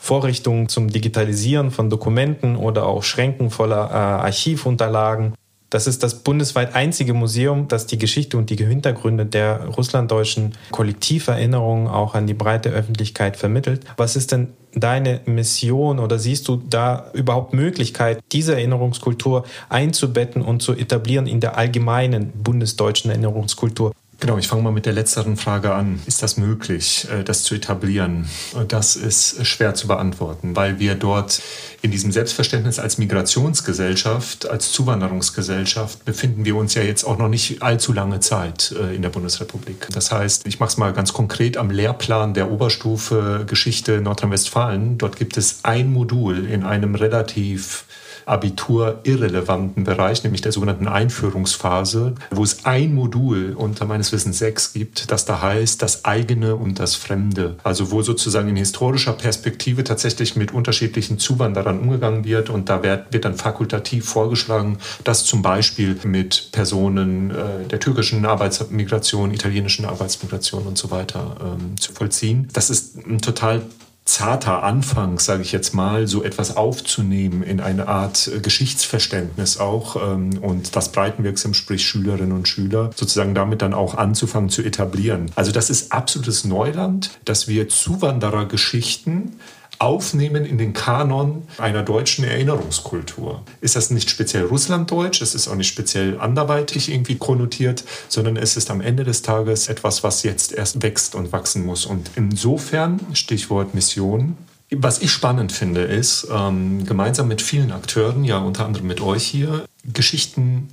Vorrichtungen 0.00 0.70
zum 0.70 0.88
Digitalisieren 0.88 1.70
von 1.70 1.90
Dokumenten 1.90 2.56
oder 2.56 2.86
auch 2.86 3.02
Schränken 3.02 3.50
voller 3.50 3.90
äh, 3.90 3.94
Archivunterlagen. 3.94 5.34
Das 5.74 5.88
ist 5.88 6.04
das 6.04 6.14
bundesweit 6.14 6.76
einzige 6.76 7.14
Museum, 7.14 7.66
das 7.66 7.88
die 7.88 7.98
Geschichte 7.98 8.38
und 8.38 8.48
die 8.48 8.54
Hintergründe 8.54 9.26
der 9.26 9.64
russlanddeutschen 9.70 10.52
Kollektiverinnerungen 10.70 11.88
auch 11.88 12.14
an 12.14 12.28
die 12.28 12.32
breite 12.32 12.70
Öffentlichkeit 12.70 13.36
vermittelt. 13.36 13.80
Was 13.96 14.14
ist 14.14 14.30
denn 14.30 14.52
deine 14.72 15.22
Mission 15.26 15.98
oder 15.98 16.20
siehst 16.20 16.46
du 16.46 16.62
da 16.70 17.10
überhaupt 17.12 17.54
Möglichkeit, 17.54 18.22
diese 18.30 18.54
Erinnerungskultur 18.54 19.46
einzubetten 19.68 20.42
und 20.42 20.62
zu 20.62 20.74
etablieren 20.74 21.26
in 21.26 21.40
der 21.40 21.58
allgemeinen 21.58 22.30
bundesdeutschen 22.30 23.10
Erinnerungskultur? 23.10 23.92
Genau, 24.20 24.38
ich 24.38 24.48
fange 24.48 24.62
mal 24.62 24.72
mit 24.72 24.86
der 24.86 24.92
letzteren 24.92 25.36
Frage 25.36 25.74
an. 25.74 26.00
Ist 26.06 26.22
das 26.22 26.36
möglich, 26.36 27.06
äh, 27.10 27.24
das 27.24 27.42
zu 27.42 27.54
etablieren? 27.54 28.28
Das 28.68 28.96
ist 28.96 29.44
schwer 29.46 29.74
zu 29.74 29.86
beantworten, 29.86 30.56
weil 30.56 30.78
wir 30.78 30.94
dort 30.94 31.42
in 31.82 31.90
diesem 31.90 32.12
Selbstverständnis 32.12 32.78
als 32.78 32.96
Migrationsgesellschaft, 32.96 34.48
als 34.48 34.72
Zuwanderungsgesellschaft 34.72 36.04
befinden 36.04 36.44
wir 36.44 36.56
uns 36.56 36.74
ja 36.74 36.82
jetzt 36.82 37.04
auch 37.04 37.18
noch 37.18 37.28
nicht 37.28 37.62
allzu 37.62 37.92
lange 37.92 38.20
Zeit 38.20 38.74
äh, 38.78 38.94
in 38.94 39.02
der 39.02 39.10
Bundesrepublik. 39.10 39.88
Das 39.92 40.10
heißt, 40.10 40.46
ich 40.46 40.60
mache 40.60 40.70
es 40.70 40.76
mal 40.76 40.92
ganz 40.92 41.12
konkret 41.12 41.56
am 41.56 41.70
Lehrplan 41.70 42.34
der 42.34 42.50
Oberstufe 42.50 43.44
Geschichte 43.46 44.00
Nordrhein-Westfalen. 44.00 44.96
Dort 44.96 45.16
gibt 45.16 45.36
es 45.36 45.60
ein 45.62 45.92
Modul 45.92 46.46
in 46.46 46.62
einem 46.62 46.94
relativ 46.94 47.84
Abitur-irrelevanten 48.26 49.84
Bereich, 49.84 50.24
nämlich 50.24 50.42
der 50.42 50.52
sogenannten 50.52 50.88
Einführungsphase, 50.88 52.14
wo 52.30 52.42
es 52.42 52.64
ein 52.64 52.94
Modul 52.94 53.54
unter 53.56 53.84
meines 53.84 54.12
Wissens 54.12 54.38
sechs 54.38 54.72
gibt, 54.72 55.10
das 55.10 55.24
da 55.24 55.42
heißt 55.42 55.82
das 55.82 56.04
eigene 56.04 56.56
und 56.56 56.78
das 56.78 56.94
Fremde. 56.94 57.56
Also 57.62 57.90
wo 57.90 58.02
sozusagen 58.02 58.48
in 58.48 58.56
historischer 58.56 59.12
Perspektive 59.12 59.84
tatsächlich 59.84 60.36
mit 60.36 60.52
unterschiedlichen 60.52 61.18
Zuwanderern 61.18 61.80
umgegangen 61.80 62.24
wird 62.24 62.50
und 62.50 62.68
da 62.68 62.82
wird, 62.82 63.12
wird 63.12 63.24
dann 63.24 63.34
fakultativ 63.34 64.06
vorgeschlagen, 64.06 64.78
dass 65.04 65.24
zum 65.24 65.42
Beispiel 65.42 65.96
mit 66.04 66.48
Personen 66.52 67.30
äh, 67.30 67.66
der 67.70 67.80
türkischen 67.80 68.24
Arbeitsmigration, 68.24 69.32
italienischen 69.32 69.84
Arbeitsmigration 69.84 70.66
und 70.66 70.78
so 70.78 70.90
weiter 70.90 71.36
ähm, 71.40 71.76
zu 71.78 71.92
vollziehen. 71.92 72.48
Das 72.52 72.70
ist 72.70 72.96
ein 73.06 73.20
total 73.20 73.62
zarter 74.04 74.62
Anfang, 74.62 75.18
sage 75.18 75.42
ich 75.42 75.52
jetzt 75.52 75.74
mal, 75.74 76.06
so 76.06 76.22
etwas 76.22 76.56
aufzunehmen 76.56 77.42
in 77.42 77.60
eine 77.60 77.88
Art 77.88 78.28
äh, 78.28 78.40
Geschichtsverständnis 78.40 79.58
auch 79.58 79.96
ähm, 79.96 80.38
und 80.42 80.76
das 80.76 80.92
breitenwirksam, 80.92 81.54
sprich 81.54 81.86
Schülerinnen 81.86 82.32
und 82.32 82.46
Schüler, 82.46 82.90
sozusagen 82.94 83.34
damit 83.34 83.62
dann 83.62 83.72
auch 83.72 83.94
anzufangen 83.94 84.50
zu 84.50 84.62
etablieren. 84.62 85.30
Also 85.36 85.52
das 85.52 85.70
ist 85.70 85.92
absolutes 85.92 86.44
Neuland, 86.44 87.18
dass 87.24 87.48
wir 87.48 87.68
Zuwanderergeschichten 87.68 89.40
aufnehmen 89.78 90.44
in 90.44 90.58
den 90.58 90.72
Kanon 90.72 91.42
einer 91.58 91.82
deutschen 91.82 92.24
Erinnerungskultur. 92.24 93.42
Ist 93.60 93.76
das 93.76 93.90
nicht 93.90 94.10
speziell 94.10 94.44
russlanddeutsch, 94.44 95.20
es 95.22 95.34
ist 95.34 95.48
auch 95.48 95.56
nicht 95.56 95.68
speziell 95.68 96.20
anderweitig 96.20 96.90
irgendwie 96.90 97.16
konnotiert, 97.16 97.84
sondern 98.08 98.36
es 98.36 98.56
ist 98.56 98.70
am 98.70 98.80
Ende 98.80 99.04
des 99.04 99.22
Tages 99.22 99.68
etwas, 99.68 100.02
was 100.02 100.22
jetzt 100.22 100.52
erst 100.52 100.82
wächst 100.82 101.14
und 101.14 101.32
wachsen 101.32 101.64
muss. 101.64 101.86
Und 101.86 102.10
insofern, 102.16 103.00
Stichwort 103.12 103.74
Mission, 103.74 104.36
was 104.70 105.00
ich 105.00 105.10
spannend 105.10 105.52
finde, 105.52 105.82
ist, 105.82 106.26
ähm, 106.32 106.84
gemeinsam 106.86 107.28
mit 107.28 107.42
vielen 107.42 107.70
Akteuren, 107.70 108.24
ja 108.24 108.38
unter 108.38 108.66
anderem 108.66 108.86
mit 108.86 109.00
euch 109.00 109.24
hier, 109.24 109.64
Geschichten 109.84 110.68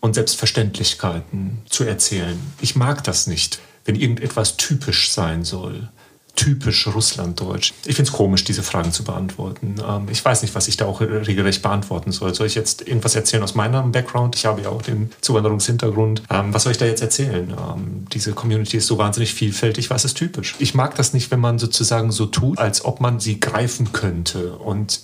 und 0.00 0.14
Selbstverständlichkeiten 0.14 1.58
zu 1.68 1.84
erzählen. 1.84 2.38
Ich 2.60 2.76
mag 2.76 3.04
das 3.04 3.26
nicht, 3.26 3.60
wenn 3.84 3.96
irgendetwas 3.96 4.56
typisch 4.56 5.10
sein 5.10 5.44
soll 5.44 5.88
typisch 6.36 6.86
Russlanddeutsch? 6.86 7.72
Ich 7.84 7.96
finde 7.96 8.10
es 8.10 8.16
komisch, 8.16 8.44
diese 8.44 8.62
Fragen 8.62 8.92
zu 8.92 9.04
beantworten. 9.04 9.76
Ähm, 9.86 10.06
ich 10.10 10.24
weiß 10.24 10.42
nicht, 10.42 10.54
was 10.54 10.68
ich 10.68 10.76
da 10.76 10.86
auch 10.86 11.00
regelrecht 11.00 11.62
beantworten 11.62 12.12
soll. 12.12 12.34
Soll 12.34 12.46
ich 12.46 12.54
jetzt 12.54 12.86
irgendwas 12.86 13.14
erzählen 13.14 13.42
aus 13.42 13.54
meinem 13.54 13.92
Background? 13.92 14.36
Ich 14.36 14.46
habe 14.46 14.62
ja 14.62 14.68
auch 14.68 14.82
den 14.82 15.10
Zuwanderungshintergrund. 15.20 16.22
Ähm, 16.30 16.52
was 16.52 16.64
soll 16.64 16.72
ich 16.72 16.78
da 16.78 16.86
jetzt 16.86 17.02
erzählen? 17.02 17.50
Ähm, 17.50 18.06
diese 18.12 18.32
Community 18.32 18.76
ist 18.76 18.86
so 18.86 18.98
wahnsinnig 18.98 19.34
vielfältig. 19.34 19.90
Was 19.90 20.04
ist 20.04 20.16
typisch? 20.16 20.54
Ich 20.58 20.74
mag 20.74 20.94
das 20.96 21.12
nicht, 21.12 21.30
wenn 21.30 21.40
man 21.40 21.58
sozusagen 21.58 22.10
so 22.10 22.26
tut, 22.26 22.58
als 22.58 22.84
ob 22.84 23.00
man 23.00 23.20
sie 23.20 23.40
greifen 23.40 23.92
könnte 23.92 24.54
und 24.56 25.00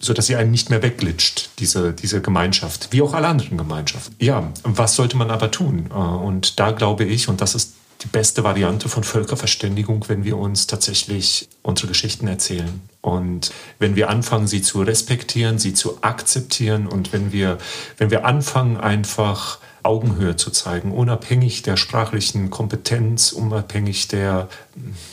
so 0.00 0.12
dass 0.14 0.26
sie 0.26 0.36
einen 0.36 0.52
nicht 0.52 0.70
mehr 0.70 0.82
wegglitscht, 0.82 1.50
diese, 1.58 1.92
diese 1.92 2.20
Gemeinschaft, 2.20 2.88
wie 2.92 3.02
auch 3.02 3.14
alle 3.14 3.26
anderen 3.26 3.58
Gemeinschaften. 3.58 4.14
Ja, 4.20 4.52
was 4.62 4.94
sollte 4.94 5.16
man 5.16 5.30
aber 5.30 5.50
tun? 5.50 5.90
Äh, 5.90 5.94
und 5.94 6.60
da 6.60 6.70
glaube 6.70 7.04
ich, 7.04 7.28
und 7.28 7.40
das 7.40 7.54
ist 7.54 7.74
die 8.02 8.06
beste 8.06 8.44
Variante 8.44 8.88
von 8.88 9.02
Völkerverständigung, 9.02 10.08
wenn 10.08 10.24
wir 10.24 10.36
uns 10.36 10.66
tatsächlich 10.66 11.48
unsere 11.62 11.88
Geschichten 11.88 12.28
erzählen. 12.28 12.80
Und 13.00 13.52
wenn 13.78 13.96
wir 13.96 14.08
anfangen, 14.08 14.46
sie 14.46 14.62
zu 14.62 14.82
respektieren, 14.82 15.58
sie 15.58 15.74
zu 15.74 16.02
akzeptieren 16.02 16.86
und 16.86 17.12
wenn 17.12 17.32
wir, 17.32 17.58
wenn 17.96 18.10
wir 18.10 18.24
anfangen, 18.24 18.76
einfach 18.76 19.58
Augenhöhe 19.82 20.36
zu 20.36 20.50
zeigen, 20.50 20.92
unabhängig 20.92 21.62
der 21.62 21.76
sprachlichen 21.76 22.50
Kompetenz, 22.50 23.32
unabhängig 23.32 24.08
der 24.08 24.48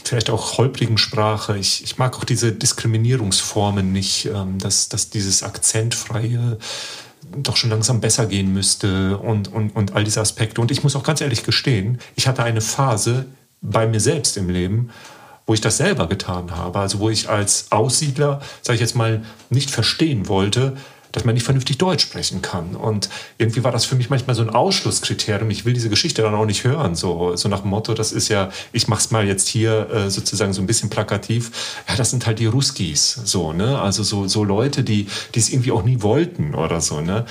vielleicht 0.03 0.29
auch 0.29 0.57
holprigen 0.57 0.97
Sprache. 0.97 1.57
Ich, 1.57 1.83
ich 1.83 1.97
mag 1.97 2.17
auch 2.17 2.23
diese 2.23 2.51
Diskriminierungsformen 2.51 3.91
nicht, 3.91 4.25
ähm, 4.25 4.59
dass, 4.59 4.89
dass 4.89 5.09
dieses 5.09 5.43
akzentfreie 5.43 6.57
doch 7.37 7.57
schon 7.57 7.69
langsam 7.69 8.01
besser 8.01 8.25
gehen 8.25 8.53
müsste 8.53 9.17
und, 9.17 9.51
und, 9.51 9.75
und 9.75 9.93
all 9.93 10.03
diese 10.03 10.21
Aspekte. 10.21 10.61
Und 10.61 10.71
ich 10.71 10.83
muss 10.83 10.95
auch 10.95 11.03
ganz 11.03 11.21
ehrlich 11.21 11.43
gestehen, 11.43 11.99
ich 12.15 12.27
hatte 12.27 12.43
eine 12.43 12.61
Phase 12.61 13.25
bei 13.61 13.87
mir 13.87 13.99
selbst 13.99 14.37
im 14.37 14.49
Leben, 14.49 14.89
wo 15.45 15.53
ich 15.53 15.61
das 15.61 15.77
selber 15.77 16.07
getan 16.07 16.55
habe. 16.55 16.79
Also 16.79 16.99
wo 16.99 17.09
ich 17.09 17.29
als 17.29 17.71
Aussiedler, 17.71 18.41
sage 18.61 18.75
ich 18.75 18.81
jetzt 18.81 18.95
mal, 18.95 19.23
nicht 19.49 19.69
verstehen 19.69 20.27
wollte, 20.27 20.75
dass 21.15 21.23
man 21.23 21.33
nicht 21.33 21.45
vernünftig 21.45 21.77
Deutsch 21.77 22.03
sprechen 22.03 22.41
kann. 22.41 22.75
Und 22.75 23.09
irgendwie 23.37 23.63
war 23.63 23.71
das 23.71 23.85
für 23.85 23.95
mich 23.95 24.09
manchmal 24.09 24.35
so 24.35 24.41
ein 24.41 24.49
Ausschlusskriterium. 24.49 25.49
Ich 25.49 25.63
will 25.63 25.73
diese 25.73 25.89
Geschichte 25.89 26.21
dann 26.21 26.35
auch 26.35 26.45
nicht 26.45 26.65
hören. 26.65 26.93
So, 26.93 27.37
so 27.37 27.47
nach 27.47 27.61
dem 27.61 27.69
Motto, 27.69 27.93
das 27.93 28.11
ist 28.11 28.27
ja, 28.27 28.49
ich 28.73 28.89
mach's 28.89 29.11
mal 29.11 29.25
jetzt 29.25 29.47
hier 29.47 29.89
äh, 29.89 30.09
sozusagen 30.09 30.51
so 30.51 30.61
ein 30.61 30.67
bisschen 30.67 30.89
plakativ. 30.89 31.51
Ja, 31.87 31.95
das 31.95 32.09
sind 32.09 32.25
halt 32.25 32.39
die 32.39 32.47
Ruskis. 32.47 33.13
So, 33.23 33.53
ne? 33.53 33.79
Also 33.79 34.03
so, 34.03 34.27
so 34.27 34.43
Leute, 34.43 34.83
die, 34.83 35.07
es 35.33 35.49
irgendwie 35.49 35.71
auch 35.71 35.83
nie 35.83 36.01
wollten 36.01 36.53
oder 36.53 36.81
so, 36.81 36.99
ne? 36.99 37.25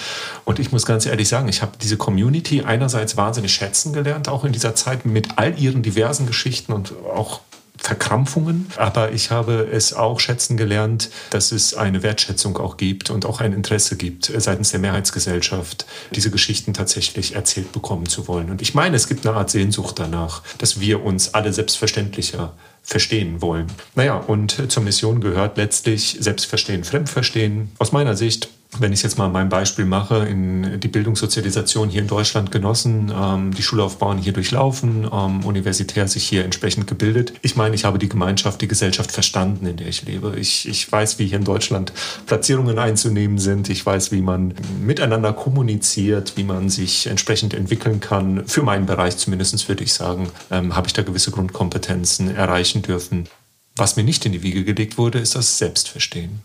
Und 0.45 0.59
ich 0.59 0.73
muss 0.73 0.87
ganz 0.87 1.05
ehrlich 1.05 1.29
sagen, 1.29 1.49
ich 1.49 1.61
habe 1.61 1.73
diese 1.81 1.99
Community 1.99 2.63
einerseits 2.63 3.17
wahnsinnig 3.19 3.53
schätzen 3.53 3.93
gelernt, 3.93 4.29
auch 4.29 4.45
in 4.45 4.53
dieser 4.53 4.75
Zeit 4.75 5.05
mit 5.05 5.37
all 5.37 5.59
ihren 5.59 5.83
diversen 5.83 6.27
Geschichten 6.27 6.73
und 6.73 6.95
auch 7.15 7.41
Verkrampfungen, 7.85 8.67
aber 8.77 9.13
ich 9.13 9.31
habe 9.31 9.69
es 9.71 9.93
auch 9.93 10.19
schätzen 10.19 10.57
gelernt, 10.57 11.11
dass 11.29 11.53
es 11.53 11.75
eine 11.75 12.03
Wertschätzung 12.03 12.57
auch 12.57 12.79
gibt 12.79 13.11
und 13.11 13.27
auch 13.27 13.43
ein 13.43 13.53
Interesse 13.53 13.97
gibt 13.97 14.33
seitens 14.35 14.71
der 14.71 14.81
Mehrheitsgesellschaft, 14.81 15.85
diese 16.15 16.31
Geschichten 16.31 16.73
tatsächlich 16.73 17.35
erzählt 17.35 17.73
bekommen 17.73 18.07
zu 18.07 18.27
wollen. 18.27 18.51
Und 18.51 18.63
ich 18.63 18.75
meine, 18.75 18.97
es 18.97 19.07
gibt 19.07 19.27
eine 19.27 19.37
Art 19.37 19.51
Sehnsucht 19.51 19.99
danach, 19.99 20.43
dass 20.57 20.81
wir 20.81 21.05
uns 21.05 21.35
alle 21.35 21.53
selbstverständlicher 21.53 22.55
verstehen 22.83 23.43
wollen. 23.43 23.67
Naja, 23.95 24.17
und 24.17 24.73
zur 24.73 24.83
Mission 24.83 25.21
gehört 25.21 25.59
letztlich 25.59 26.17
Selbstverstehen, 26.21 26.85
Fremdverstehen. 26.85 27.73
Aus 27.79 27.93
meiner 27.93 28.17
Sicht 28.17 28.49
wenn 28.81 28.93
ich 28.93 29.03
jetzt 29.03 29.19
mal 29.19 29.29
mein 29.29 29.49
Beispiel 29.49 29.85
mache, 29.85 30.27
in 30.27 30.81
die 30.81 30.89
Bildungssozialisation 30.89 31.89
hier 31.89 32.03
in 32.03 32.09
Deutschland 32.09 32.51
genossen, 32.51 33.13
ähm, 33.15 33.55
die 33.55 33.63
Schullaufbahn 33.63 34.19
hier 34.19 34.33
durchlaufen, 34.33 35.09
ähm, 35.13 35.45
universitär 35.45 36.09
sich 36.09 36.25
hier 36.25 36.45
entsprechend 36.45 36.87
gebildet. 36.87 37.33
Ich 37.43 37.57
meine, 37.57 37.75
ich 37.75 37.85
habe 37.85 37.99
die 37.99 38.09
Gemeinschaft, 38.09 38.61
die 38.61 38.69
Gesellschaft 38.69 39.13
verstanden, 39.13 39.67
in 39.67 39.77
der 39.77 39.89
ich 39.89 40.05
lebe. 40.05 40.35
Ich, 40.39 40.69
ich 40.69 40.91
weiß, 40.91 41.19
wie 41.19 41.27
hier 41.27 41.39
in 41.39 41.45
Deutschland 41.45 41.93
Platzierungen 42.27 42.79
einzunehmen 42.79 43.39
sind. 43.39 43.69
Ich 43.69 43.85
weiß, 43.85 44.13
wie 44.13 44.23
man 44.23 44.55
miteinander 44.81 45.33
kommuniziert, 45.33 46.37
wie 46.37 46.45
man 46.45 46.69
sich 46.69 47.07
entsprechend 47.07 47.55
entwickeln 47.55 48.01
kann. 48.01 48.47
Für 48.47 48.63
meinen 48.63 48.87
Bereich 48.87 49.17
zumindest 49.17 49.69
würde 49.69 49.85
ich 49.85 49.93
sagen, 49.93 50.31
ähm, 50.51 50.75
habe 50.75 50.87
ich 50.87 50.93
da 50.93 51.03
gewisse 51.03 51.31
Grundkompetenzen 51.31 52.35
erreichen 52.35 52.83
dürfen. 52.83 53.29
Was 53.77 53.97
mir 53.97 54.05
nicht 54.05 54.25
in 54.25 54.33
die 54.33 54.43
Wiege 54.43 54.65
gelegt 54.65 54.99
wurde, 54.99 55.19
ist 55.19 55.35
das 55.35 55.59
Selbstverstehen. 55.59 56.43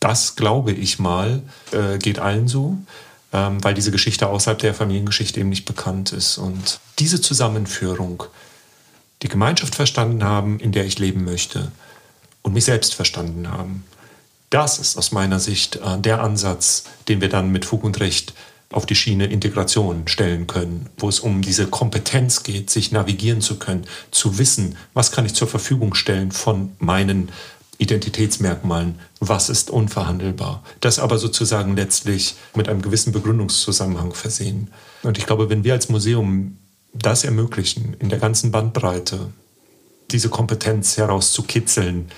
Das, 0.00 0.34
glaube 0.36 0.72
ich 0.72 0.98
mal, 0.98 1.42
äh, 1.72 1.98
geht 1.98 2.18
allen 2.18 2.48
so, 2.48 2.78
ähm, 3.32 3.62
weil 3.62 3.74
diese 3.74 3.90
Geschichte 3.90 4.28
außerhalb 4.28 4.58
der 4.58 4.74
Familiengeschichte 4.74 5.40
eben 5.40 5.50
nicht 5.50 5.66
bekannt 5.66 6.12
ist. 6.12 6.38
Und 6.38 6.80
diese 6.98 7.20
Zusammenführung, 7.20 8.24
die 9.22 9.28
Gemeinschaft 9.28 9.74
verstanden 9.74 10.24
haben, 10.24 10.58
in 10.58 10.72
der 10.72 10.86
ich 10.86 10.98
leben 10.98 11.24
möchte, 11.24 11.70
und 12.42 12.54
mich 12.54 12.64
selbst 12.64 12.94
verstanden 12.94 13.50
haben, 13.50 13.84
das 14.48 14.78
ist 14.78 14.96
aus 14.96 15.12
meiner 15.12 15.38
Sicht 15.38 15.76
äh, 15.76 15.98
der 15.98 16.22
Ansatz, 16.22 16.84
den 17.08 17.20
wir 17.20 17.28
dann 17.28 17.52
mit 17.52 17.64
Fug 17.64 17.84
und 17.84 18.00
Recht 18.00 18.34
auf 18.72 18.86
die 18.86 18.94
Schiene 18.94 19.26
Integration 19.26 20.06
stellen 20.06 20.46
können, 20.46 20.88
wo 20.96 21.08
es 21.08 21.20
um 21.20 21.42
diese 21.42 21.66
Kompetenz 21.66 22.42
geht, 22.42 22.70
sich 22.70 22.92
navigieren 22.92 23.40
zu 23.40 23.58
können, 23.58 23.84
zu 24.10 24.38
wissen, 24.38 24.76
was 24.94 25.10
kann 25.10 25.26
ich 25.26 25.34
zur 25.34 25.48
Verfügung 25.48 25.94
stellen 25.94 26.30
von 26.30 26.72
meinen 26.78 27.30
Identitätsmerkmalen, 27.80 28.98
was 29.20 29.48
ist 29.48 29.70
unverhandelbar. 29.70 30.62
Das 30.80 30.98
aber 30.98 31.18
sozusagen 31.18 31.76
letztlich 31.76 32.36
mit 32.54 32.68
einem 32.68 32.82
gewissen 32.82 33.12
Begründungszusammenhang 33.12 34.12
versehen. 34.12 34.70
Und 35.02 35.16
ich 35.16 35.26
glaube, 35.26 35.48
wenn 35.48 35.64
wir 35.64 35.72
als 35.72 35.88
Museum 35.88 36.58
das 36.92 37.24
ermöglichen, 37.24 37.94
in 37.98 38.10
der 38.10 38.18
ganzen 38.18 38.50
Bandbreite 38.50 39.32
diese 40.10 40.28
Kompetenz 40.28 40.98
herauszukitzeln, 40.98 42.10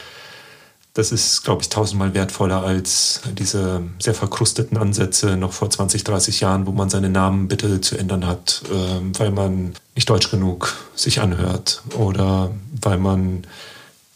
das 0.95 1.13
ist, 1.13 1.43
glaube 1.43 1.63
ich, 1.63 1.69
tausendmal 1.69 2.13
wertvoller 2.13 2.63
als 2.65 3.23
diese 3.39 3.83
sehr 3.99 4.15
verkrusteten 4.15 4.77
Ansätze 4.77 5.37
noch 5.37 5.53
vor 5.53 5.71
20, 5.71 6.05
30 6.05 6.41
Jahren, 6.41 6.67
wo 6.67 6.73
man 6.73 6.91
seine 6.91 7.09
Namen 7.09 7.49
bitte 7.49 7.81
zu 7.81 7.97
ändern 7.97 8.27
hat, 8.27 8.63
äh, 8.71 9.19
weil 9.19 9.31
man 9.31 9.75
nicht 9.95 10.11
deutsch 10.11 10.31
genug 10.31 10.77
sich 10.95 11.21
anhört 11.21 11.83
oder 11.97 12.51
weil 12.83 12.99
man 12.99 13.47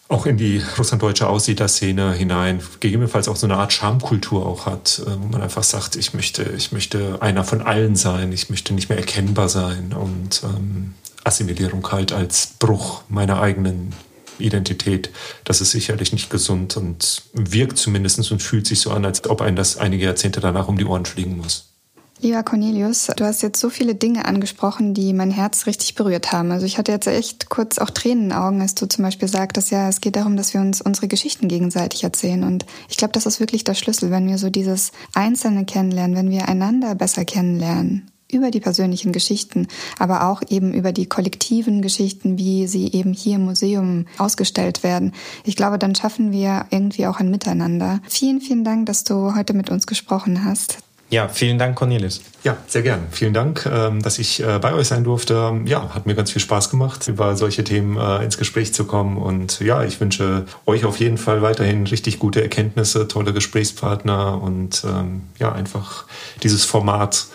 auch 0.09 0.27
in 0.27 0.37
die 0.37 0.63
russlanddeutsche 0.79 1.29
Aussiedlerszene 1.29 2.13
hinein, 2.13 2.61
gegebenenfalls 2.81 3.29
auch 3.29 3.37
so 3.37 3.47
eine 3.47 3.57
Art 3.57 3.73
Schamkultur 3.73 4.47
auch 4.47 4.67
hat, 4.67 5.03
äh, 5.05 5.11
wo 5.21 5.27
man 5.27 5.43
einfach 5.43 5.65
sagt, 5.65 5.97
ich 5.97 6.15
möchte, 6.15 6.45
ich 6.57 6.73
möchte 6.73 7.21
einer 7.21 7.45
von 7.45 7.63
allen 7.63 7.97
sein, 7.97 8.33
ich 8.33 8.49
möchte 8.49 8.73
nicht 8.75 8.89
mehr 8.89 8.99
erkennbar 8.99 9.49
sein 9.49 9.93
und 9.93 10.43
ähm, 10.45 10.95
Assimilierung 11.25 11.91
halt 11.91 12.13
als 12.13 12.55
Bruch 12.59 13.03
meiner 13.09 13.41
eigenen 13.41 13.93
Identität. 14.39 15.11
Das 15.45 15.61
ist 15.61 15.73
sicherlich 15.73 16.13
nicht 16.13 16.31
gesund 16.31 16.77
und 16.77 17.23
wirkt 17.33 17.79
zumindest 17.79 18.31
und 18.31 18.43
fühlt 18.43 18.67
sich 18.67 18.81
so 18.81 18.91
an, 18.93 19.05
als 19.05 19.29
ob 19.29 19.41
ein 19.41 19.57
das 19.57 19.77
einige 19.77 20.05
Jahrzehnte 20.05 20.41
danach 20.41 20.69
um 20.69 20.79
die 20.79 20.85
Ohren 20.85 21.05
fliegen 21.05 21.39
muss. 21.39 21.76
Lieber 22.23 22.43
Cornelius, 22.43 23.09
du 23.15 23.25
hast 23.27 23.43
jetzt 23.43 23.61
so 23.61 23.69
viele 23.69 23.95
Dinge 23.95 24.25
angesprochen, 24.25 24.95
die 24.95 25.13
mein 25.13 25.31
Herz 25.31 25.67
richtig 25.67 25.95
berührt 25.95 26.33
haben. 26.33 26.51
Also 26.51 26.65
ich 26.65 26.79
hatte 26.79 26.91
jetzt 26.91 27.07
echt 27.07 27.51
kurz 27.51 27.79
auch 27.79 27.91
Tränen 27.91 28.25
in 28.25 28.29
den 28.31 28.39
Augen, 28.39 28.63
als 28.63 28.75
du 28.75 28.87
zum 28.87 29.05
Beispiel 29.05 29.29
sagtest, 29.29 29.71
ja, 29.71 29.87
es 29.89 30.01
geht 30.01 30.17
darum, 30.17 30.37
dass 30.37 30.55
wir 30.55 30.63
uns 30.63 30.81
unsere 30.81 31.09
Geschichten 31.09 31.47
gegenseitig 31.47 32.05
erzählen. 32.05 32.43
Und 32.43 32.65
ich 32.89 32.97
glaube, 32.97 33.13
das 33.13 33.27
ist 33.27 33.39
wirklich 33.39 33.65
der 33.65 33.75
Schlüssel, 33.75 34.11
wenn 34.11 34.27
wir 34.27 34.39
so 34.39 34.49
dieses 34.49 34.93
Einzelne 35.15 35.67
kennenlernen, 35.67 36.17
wenn 36.17 36.31
wir 36.31 36.49
einander 36.49 36.95
besser 36.95 37.27
kennenlernen 37.27 38.11
über 38.33 38.51
die 38.51 38.61
persönlichen 38.61 39.13
Geschichten, 39.13 39.69
aber 39.99 40.27
auch 40.29 40.43
eben 40.49 40.73
über 40.73 40.93
die 40.93 41.07
kollektiven 41.07 41.83
Geschichten, 41.83 42.39
wie 42.39 42.67
sie 42.67 42.91
eben 42.93 43.13
hier 43.13 43.37
im 43.37 43.45
Museum 43.45 44.07
ausgestellt 44.19 44.83
werden. 44.83 45.13
Ich 45.45 45.55
glaube, 45.55 45.79
dann 45.79 45.95
schaffen 45.95 46.33
wir 46.33 46.67
irgendwie 46.71 47.07
auch 47.07 47.21
ein 47.21 47.31
Miteinander. 47.31 48.01
Vielen, 48.09 48.41
vielen 48.41 48.65
Dank, 48.65 48.87
dass 48.87 49.05
du 49.05 49.35
heute 49.35 49.53
mit 49.53 49.71
uns 49.71 49.87
gesprochen 49.87 50.45
hast. 50.45 50.79
Ja, 51.09 51.29
vielen 51.29 51.59
Dank, 51.59 51.77
Cornelis. 51.77 52.21
Ja, 52.43 52.57
sehr 52.67 52.83
gern. 52.83 53.07
Vielen 53.13 53.33
Dank, 53.33 53.65
ähm, 53.73 54.03
dass 54.03 54.19
ich 54.19 54.43
äh, 54.43 54.59
bei 54.61 54.75
euch 54.75 54.89
sein 54.89 55.05
durfte. 55.05 55.61
Ja, 55.65 55.95
hat 55.95 56.07
mir 56.07 56.17
ganz 56.17 56.33
viel 56.33 56.43
Spaß 56.43 56.69
gemacht, 56.71 57.07
über 57.07 57.37
solche 57.37 57.63
Themen 57.63 57.97
äh, 57.97 58.25
ins 58.25 58.39
Gespräch 58.39 58.75
zu 58.75 58.87
kommen. 58.87 59.17
Und 59.17 59.61
ja, 59.61 59.85
ich 59.85 60.01
wünsche 60.01 60.47
euch 60.65 60.85
auf 60.85 60.99
jeden 60.99 61.19
Fall 61.19 61.43
weiterhin 61.43 61.87
richtig 61.87 62.19
gute 62.19 62.43
Erkenntnisse, 62.43 63.07
tolle 63.07 63.33
Gesprächspartner 63.33 64.43
und 64.43 64.83
ähm, 64.85 65.23
ja, 65.39 65.53
einfach 65.53 66.07
dieses 66.43 66.65
Format 66.65 67.27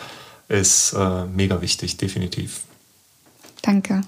ist 0.50 0.94
äh, 0.94 1.26
mega 1.26 1.62
wichtig, 1.62 1.96
definitiv. 1.96 2.62
Danke. 3.62 4.02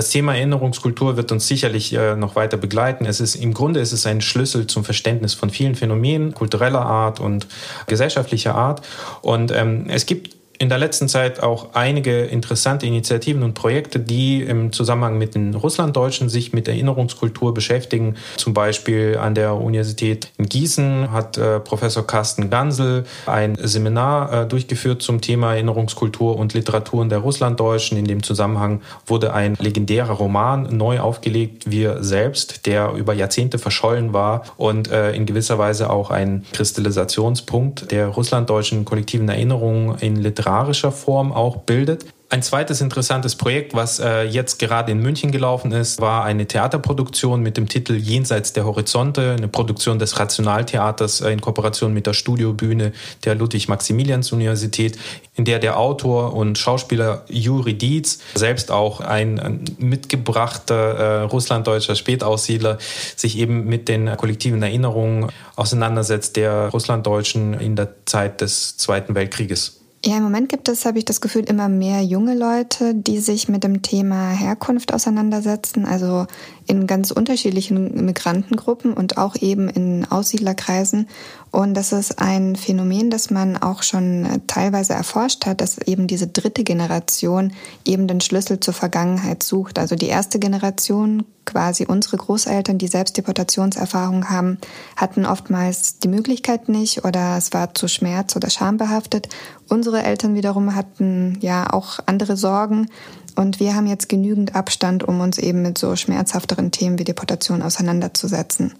Das 0.00 0.08
Thema 0.08 0.34
Erinnerungskultur 0.34 1.18
wird 1.18 1.30
uns 1.30 1.46
sicherlich 1.46 1.92
äh, 1.92 2.16
noch 2.16 2.34
weiter 2.34 2.56
begleiten. 2.56 3.04
Es 3.04 3.20
ist 3.20 3.34
im 3.34 3.52
Grunde 3.52 3.80
ist 3.80 3.92
es 3.92 4.06
ein 4.06 4.22
Schlüssel 4.22 4.66
zum 4.66 4.82
Verständnis 4.82 5.34
von 5.34 5.50
vielen 5.50 5.74
Phänomenen 5.74 6.32
kultureller 6.32 6.80
Art 6.80 7.20
und 7.20 7.46
gesellschaftlicher 7.86 8.54
Art. 8.54 8.80
Und 9.20 9.52
ähm, 9.52 9.90
es 9.90 10.06
gibt 10.06 10.39
in 10.60 10.68
der 10.68 10.76
letzten 10.76 11.08
Zeit 11.08 11.42
auch 11.42 11.68
einige 11.72 12.20
interessante 12.20 12.84
Initiativen 12.84 13.42
und 13.42 13.54
Projekte, 13.54 13.98
die 13.98 14.42
im 14.42 14.72
Zusammenhang 14.72 15.16
mit 15.16 15.34
den 15.34 15.54
Russlanddeutschen 15.54 16.28
sich 16.28 16.52
mit 16.52 16.68
Erinnerungskultur 16.68 17.54
beschäftigen. 17.54 18.16
Zum 18.36 18.52
Beispiel 18.52 19.16
an 19.16 19.34
der 19.34 19.54
Universität 19.54 20.28
in 20.36 20.44
Gießen 20.50 21.12
hat 21.12 21.38
äh, 21.38 21.60
Professor 21.60 22.06
Carsten 22.06 22.50
Gansel 22.50 23.04
ein 23.24 23.56
Seminar 23.58 24.42
äh, 24.42 24.46
durchgeführt 24.46 25.00
zum 25.00 25.22
Thema 25.22 25.54
Erinnerungskultur 25.54 26.36
und 26.36 26.52
Literaturen 26.52 27.08
der 27.08 27.20
Russlanddeutschen. 27.20 27.96
In 27.96 28.04
dem 28.04 28.22
Zusammenhang 28.22 28.82
wurde 29.06 29.32
ein 29.32 29.54
legendärer 29.58 30.12
Roman 30.12 30.76
neu 30.76 31.00
aufgelegt, 31.00 31.70
Wir 31.70 32.04
selbst, 32.04 32.66
der 32.66 32.92
über 32.92 33.14
Jahrzehnte 33.14 33.58
verschollen 33.58 34.12
war 34.12 34.42
und 34.58 34.90
äh, 34.90 35.12
in 35.12 35.24
gewisser 35.24 35.56
Weise 35.56 35.88
auch 35.88 36.10
ein 36.10 36.44
Kristallisationspunkt 36.52 37.90
der 37.90 38.08
russlanddeutschen 38.08 38.84
kollektiven 38.84 39.30
Erinnerungen 39.30 39.96
in 40.00 40.16
Literatur 40.16 40.49
literarischer 40.50 40.92
Form 40.92 41.32
auch 41.32 41.58
bildet. 41.58 42.06
Ein 42.32 42.42
zweites 42.44 42.80
interessantes 42.80 43.34
Projekt, 43.34 43.74
was 43.74 43.98
äh, 43.98 44.22
jetzt 44.22 44.60
gerade 44.60 44.92
in 44.92 45.00
München 45.00 45.32
gelaufen 45.32 45.72
ist, 45.72 46.00
war 46.00 46.22
eine 46.22 46.46
Theaterproduktion 46.46 47.42
mit 47.42 47.56
dem 47.56 47.68
Titel 47.68 47.94
Jenseits 47.96 48.52
der 48.52 48.64
Horizonte, 48.64 49.34
eine 49.36 49.48
Produktion 49.48 49.98
des 49.98 50.16
Rationaltheaters 50.16 51.22
äh, 51.22 51.32
in 51.32 51.40
Kooperation 51.40 51.92
mit 51.92 52.06
der 52.06 52.12
Studiobühne 52.12 52.92
der 53.24 53.34
Ludwig-Maximilians-Universität, 53.34 54.96
in 55.34 55.44
der 55.44 55.58
der 55.58 55.76
Autor 55.76 56.34
und 56.34 56.56
Schauspieler 56.56 57.24
Juri 57.28 57.74
Dietz, 57.74 58.20
selbst 58.36 58.70
auch 58.70 59.00
ein, 59.00 59.40
ein 59.40 59.64
mitgebrachter 59.78 60.74
äh, 60.76 61.22
russlanddeutscher 61.22 61.96
Spätaussiedler, 61.96 62.78
sich 63.16 63.38
eben 63.38 63.64
mit 63.64 63.88
den 63.88 64.16
kollektiven 64.16 64.62
Erinnerungen 64.62 65.32
auseinandersetzt 65.56 66.36
der 66.36 66.68
Russlanddeutschen 66.68 67.54
in 67.54 67.74
der 67.74 67.88
Zeit 68.06 68.40
des 68.40 68.76
Zweiten 68.76 69.16
Weltkrieges. 69.16 69.79
Ja, 70.02 70.16
im 70.16 70.22
Moment 70.22 70.48
gibt 70.48 70.66
es, 70.70 70.86
habe 70.86 70.98
ich 70.98 71.04
das 71.04 71.20
Gefühl, 71.20 71.44
immer 71.44 71.68
mehr 71.68 72.02
junge 72.02 72.34
Leute, 72.34 72.94
die 72.94 73.18
sich 73.18 73.50
mit 73.50 73.64
dem 73.64 73.82
Thema 73.82 74.30
Herkunft 74.30 74.94
auseinandersetzen, 74.94 75.84
also 75.84 76.26
in 76.66 76.86
ganz 76.86 77.10
unterschiedlichen 77.10 78.06
Migrantengruppen 78.06 78.94
und 78.94 79.18
auch 79.18 79.36
eben 79.36 79.68
in 79.68 80.06
Aussiedlerkreisen. 80.10 81.06
Und 81.50 81.74
das 81.74 81.92
ist 81.92 82.20
ein 82.20 82.54
Phänomen, 82.54 83.10
das 83.10 83.30
man 83.30 83.56
auch 83.56 83.82
schon 83.82 84.42
teilweise 84.46 84.92
erforscht 84.92 85.46
hat, 85.46 85.60
dass 85.60 85.78
eben 85.78 86.06
diese 86.06 86.28
dritte 86.28 86.62
Generation 86.62 87.52
eben 87.84 88.06
den 88.06 88.20
Schlüssel 88.20 88.60
zur 88.60 88.72
Vergangenheit 88.72 89.42
sucht. 89.42 89.78
Also 89.78 89.96
die 89.96 90.06
erste 90.06 90.38
Generation, 90.38 91.24
quasi 91.44 91.86
unsere 91.86 92.18
Großeltern, 92.18 92.78
die 92.78 92.86
selbst 92.86 93.16
Deportationserfahrung 93.16 94.30
haben, 94.30 94.58
hatten 94.96 95.26
oftmals 95.26 95.98
die 95.98 96.08
Möglichkeit 96.08 96.68
nicht 96.68 97.04
oder 97.04 97.36
es 97.36 97.52
war 97.52 97.74
zu 97.74 97.88
schmerz- 97.88 98.36
oder 98.36 98.48
schambehaftet. 98.48 99.28
Unsere 99.68 100.04
Eltern 100.04 100.36
wiederum 100.36 100.76
hatten 100.76 101.36
ja 101.40 101.72
auch 101.72 101.98
andere 102.06 102.36
Sorgen 102.36 102.86
und 103.34 103.58
wir 103.58 103.74
haben 103.74 103.88
jetzt 103.88 104.08
genügend 104.08 104.54
Abstand, 104.54 105.02
um 105.02 105.20
uns 105.20 105.38
eben 105.38 105.62
mit 105.62 105.78
so 105.78 105.96
schmerzhafteren 105.96 106.70
Themen 106.70 106.98
wie 106.98 107.04
Deportation 107.04 107.62
auseinanderzusetzen. 107.62 108.74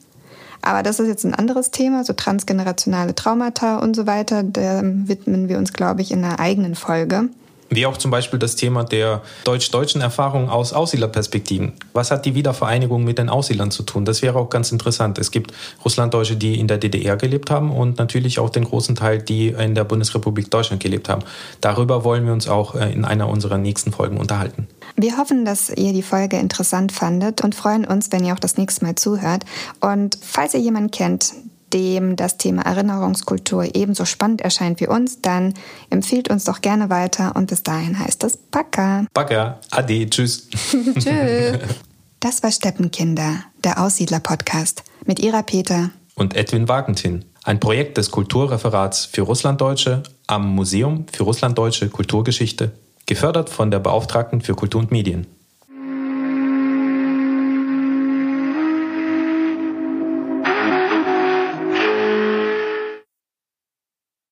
Aber 0.62 0.82
das 0.82 1.00
ist 1.00 1.08
jetzt 1.08 1.24
ein 1.24 1.34
anderes 1.34 1.70
Thema, 1.70 2.04
so 2.04 2.12
transgenerationale 2.12 3.14
Traumata 3.14 3.78
und 3.78 3.96
so 3.96 4.06
weiter. 4.06 4.42
Da 4.42 4.82
widmen 4.82 5.48
wir 5.48 5.58
uns, 5.58 5.72
glaube 5.72 6.02
ich, 6.02 6.10
in 6.10 6.24
einer 6.24 6.40
eigenen 6.40 6.74
Folge. 6.74 7.28
Wie 7.72 7.86
auch 7.86 7.96
zum 7.96 8.10
Beispiel 8.10 8.40
das 8.40 8.56
Thema 8.56 8.82
der 8.82 9.22
deutsch-deutschen 9.44 10.00
Erfahrungen 10.00 10.48
aus 10.48 10.72
Aussiedlerperspektiven. 10.72 11.72
Was 11.92 12.10
hat 12.10 12.26
die 12.26 12.34
Wiedervereinigung 12.34 13.04
mit 13.04 13.18
den 13.18 13.28
Aussiedlern 13.28 13.70
zu 13.70 13.84
tun? 13.84 14.04
Das 14.04 14.22
wäre 14.22 14.40
auch 14.40 14.50
ganz 14.50 14.72
interessant. 14.72 15.18
Es 15.18 15.30
gibt 15.30 15.52
Russlanddeutsche, 15.84 16.34
die 16.34 16.58
in 16.58 16.66
der 16.66 16.78
DDR 16.78 17.16
gelebt 17.16 17.48
haben 17.48 17.70
und 17.70 17.98
natürlich 17.98 18.40
auch 18.40 18.50
den 18.50 18.64
großen 18.64 18.96
Teil, 18.96 19.22
die 19.22 19.50
in 19.50 19.76
der 19.76 19.84
Bundesrepublik 19.84 20.50
Deutschland 20.50 20.82
gelebt 20.82 21.08
haben. 21.08 21.22
Darüber 21.60 22.02
wollen 22.02 22.26
wir 22.26 22.32
uns 22.32 22.48
auch 22.48 22.74
äh, 22.74 22.92
in 22.92 23.04
einer 23.04 23.28
unserer 23.28 23.56
nächsten 23.56 23.92
Folgen 23.92 24.16
unterhalten. 24.16 24.66
Wir 25.02 25.16
hoffen, 25.16 25.46
dass 25.46 25.70
ihr 25.70 25.94
die 25.94 26.02
Folge 26.02 26.36
interessant 26.36 26.92
fandet 26.92 27.42
und 27.42 27.54
freuen 27.54 27.86
uns, 27.86 28.12
wenn 28.12 28.22
ihr 28.22 28.34
auch 28.34 28.38
das 28.38 28.58
nächste 28.58 28.84
Mal 28.84 28.96
zuhört. 28.96 29.44
Und 29.80 30.18
falls 30.20 30.52
ihr 30.52 30.60
jemanden 30.60 30.90
kennt, 30.90 31.32
dem 31.72 32.16
das 32.16 32.36
Thema 32.36 32.66
Erinnerungskultur 32.66 33.74
ebenso 33.74 34.04
spannend 34.04 34.42
erscheint 34.42 34.78
wie 34.78 34.88
uns, 34.88 35.22
dann 35.22 35.54
empfiehlt 35.88 36.28
uns 36.28 36.44
doch 36.44 36.60
gerne 36.60 36.90
weiter 36.90 37.34
und 37.34 37.46
bis 37.48 37.62
dahin 37.62 37.98
heißt 37.98 38.24
es 38.24 38.36
Paka. 38.36 39.06
Paka, 39.14 39.58
ade, 39.70 40.10
tschüss. 40.10 40.48
Tschüss. 40.98 41.58
Das 42.18 42.42
war 42.42 42.52
Steppenkinder, 42.52 43.44
der 43.64 43.80
Aussiedler-Podcast 43.80 44.82
mit 45.06 45.18
Ira 45.18 45.40
Peter 45.40 45.88
und 46.20 46.36
Edwin 46.36 46.68
Wagentin, 46.68 47.24
ein 47.44 47.58
Projekt 47.58 47.96
des 47.96 48.10
Kulturreferats 48.10 49.06
für 49.06 49.22
Russlanddeutsche 49.22 50.02
am 50.26 50.54
Museum 50.54 51.06
für 51.10 51.22
Russlanddeutsche 51.22 51.88
Kulturgeschichte, 51.88 52.72
gefördert 53.10 53.50
von 53.50 53.72
der 53.72 53.80
Beauftragten 53.80 54.40
für 54.40 54.54
Kultur 54.54 54.80
und 54.80 54.92
Medien. 54.92 55.26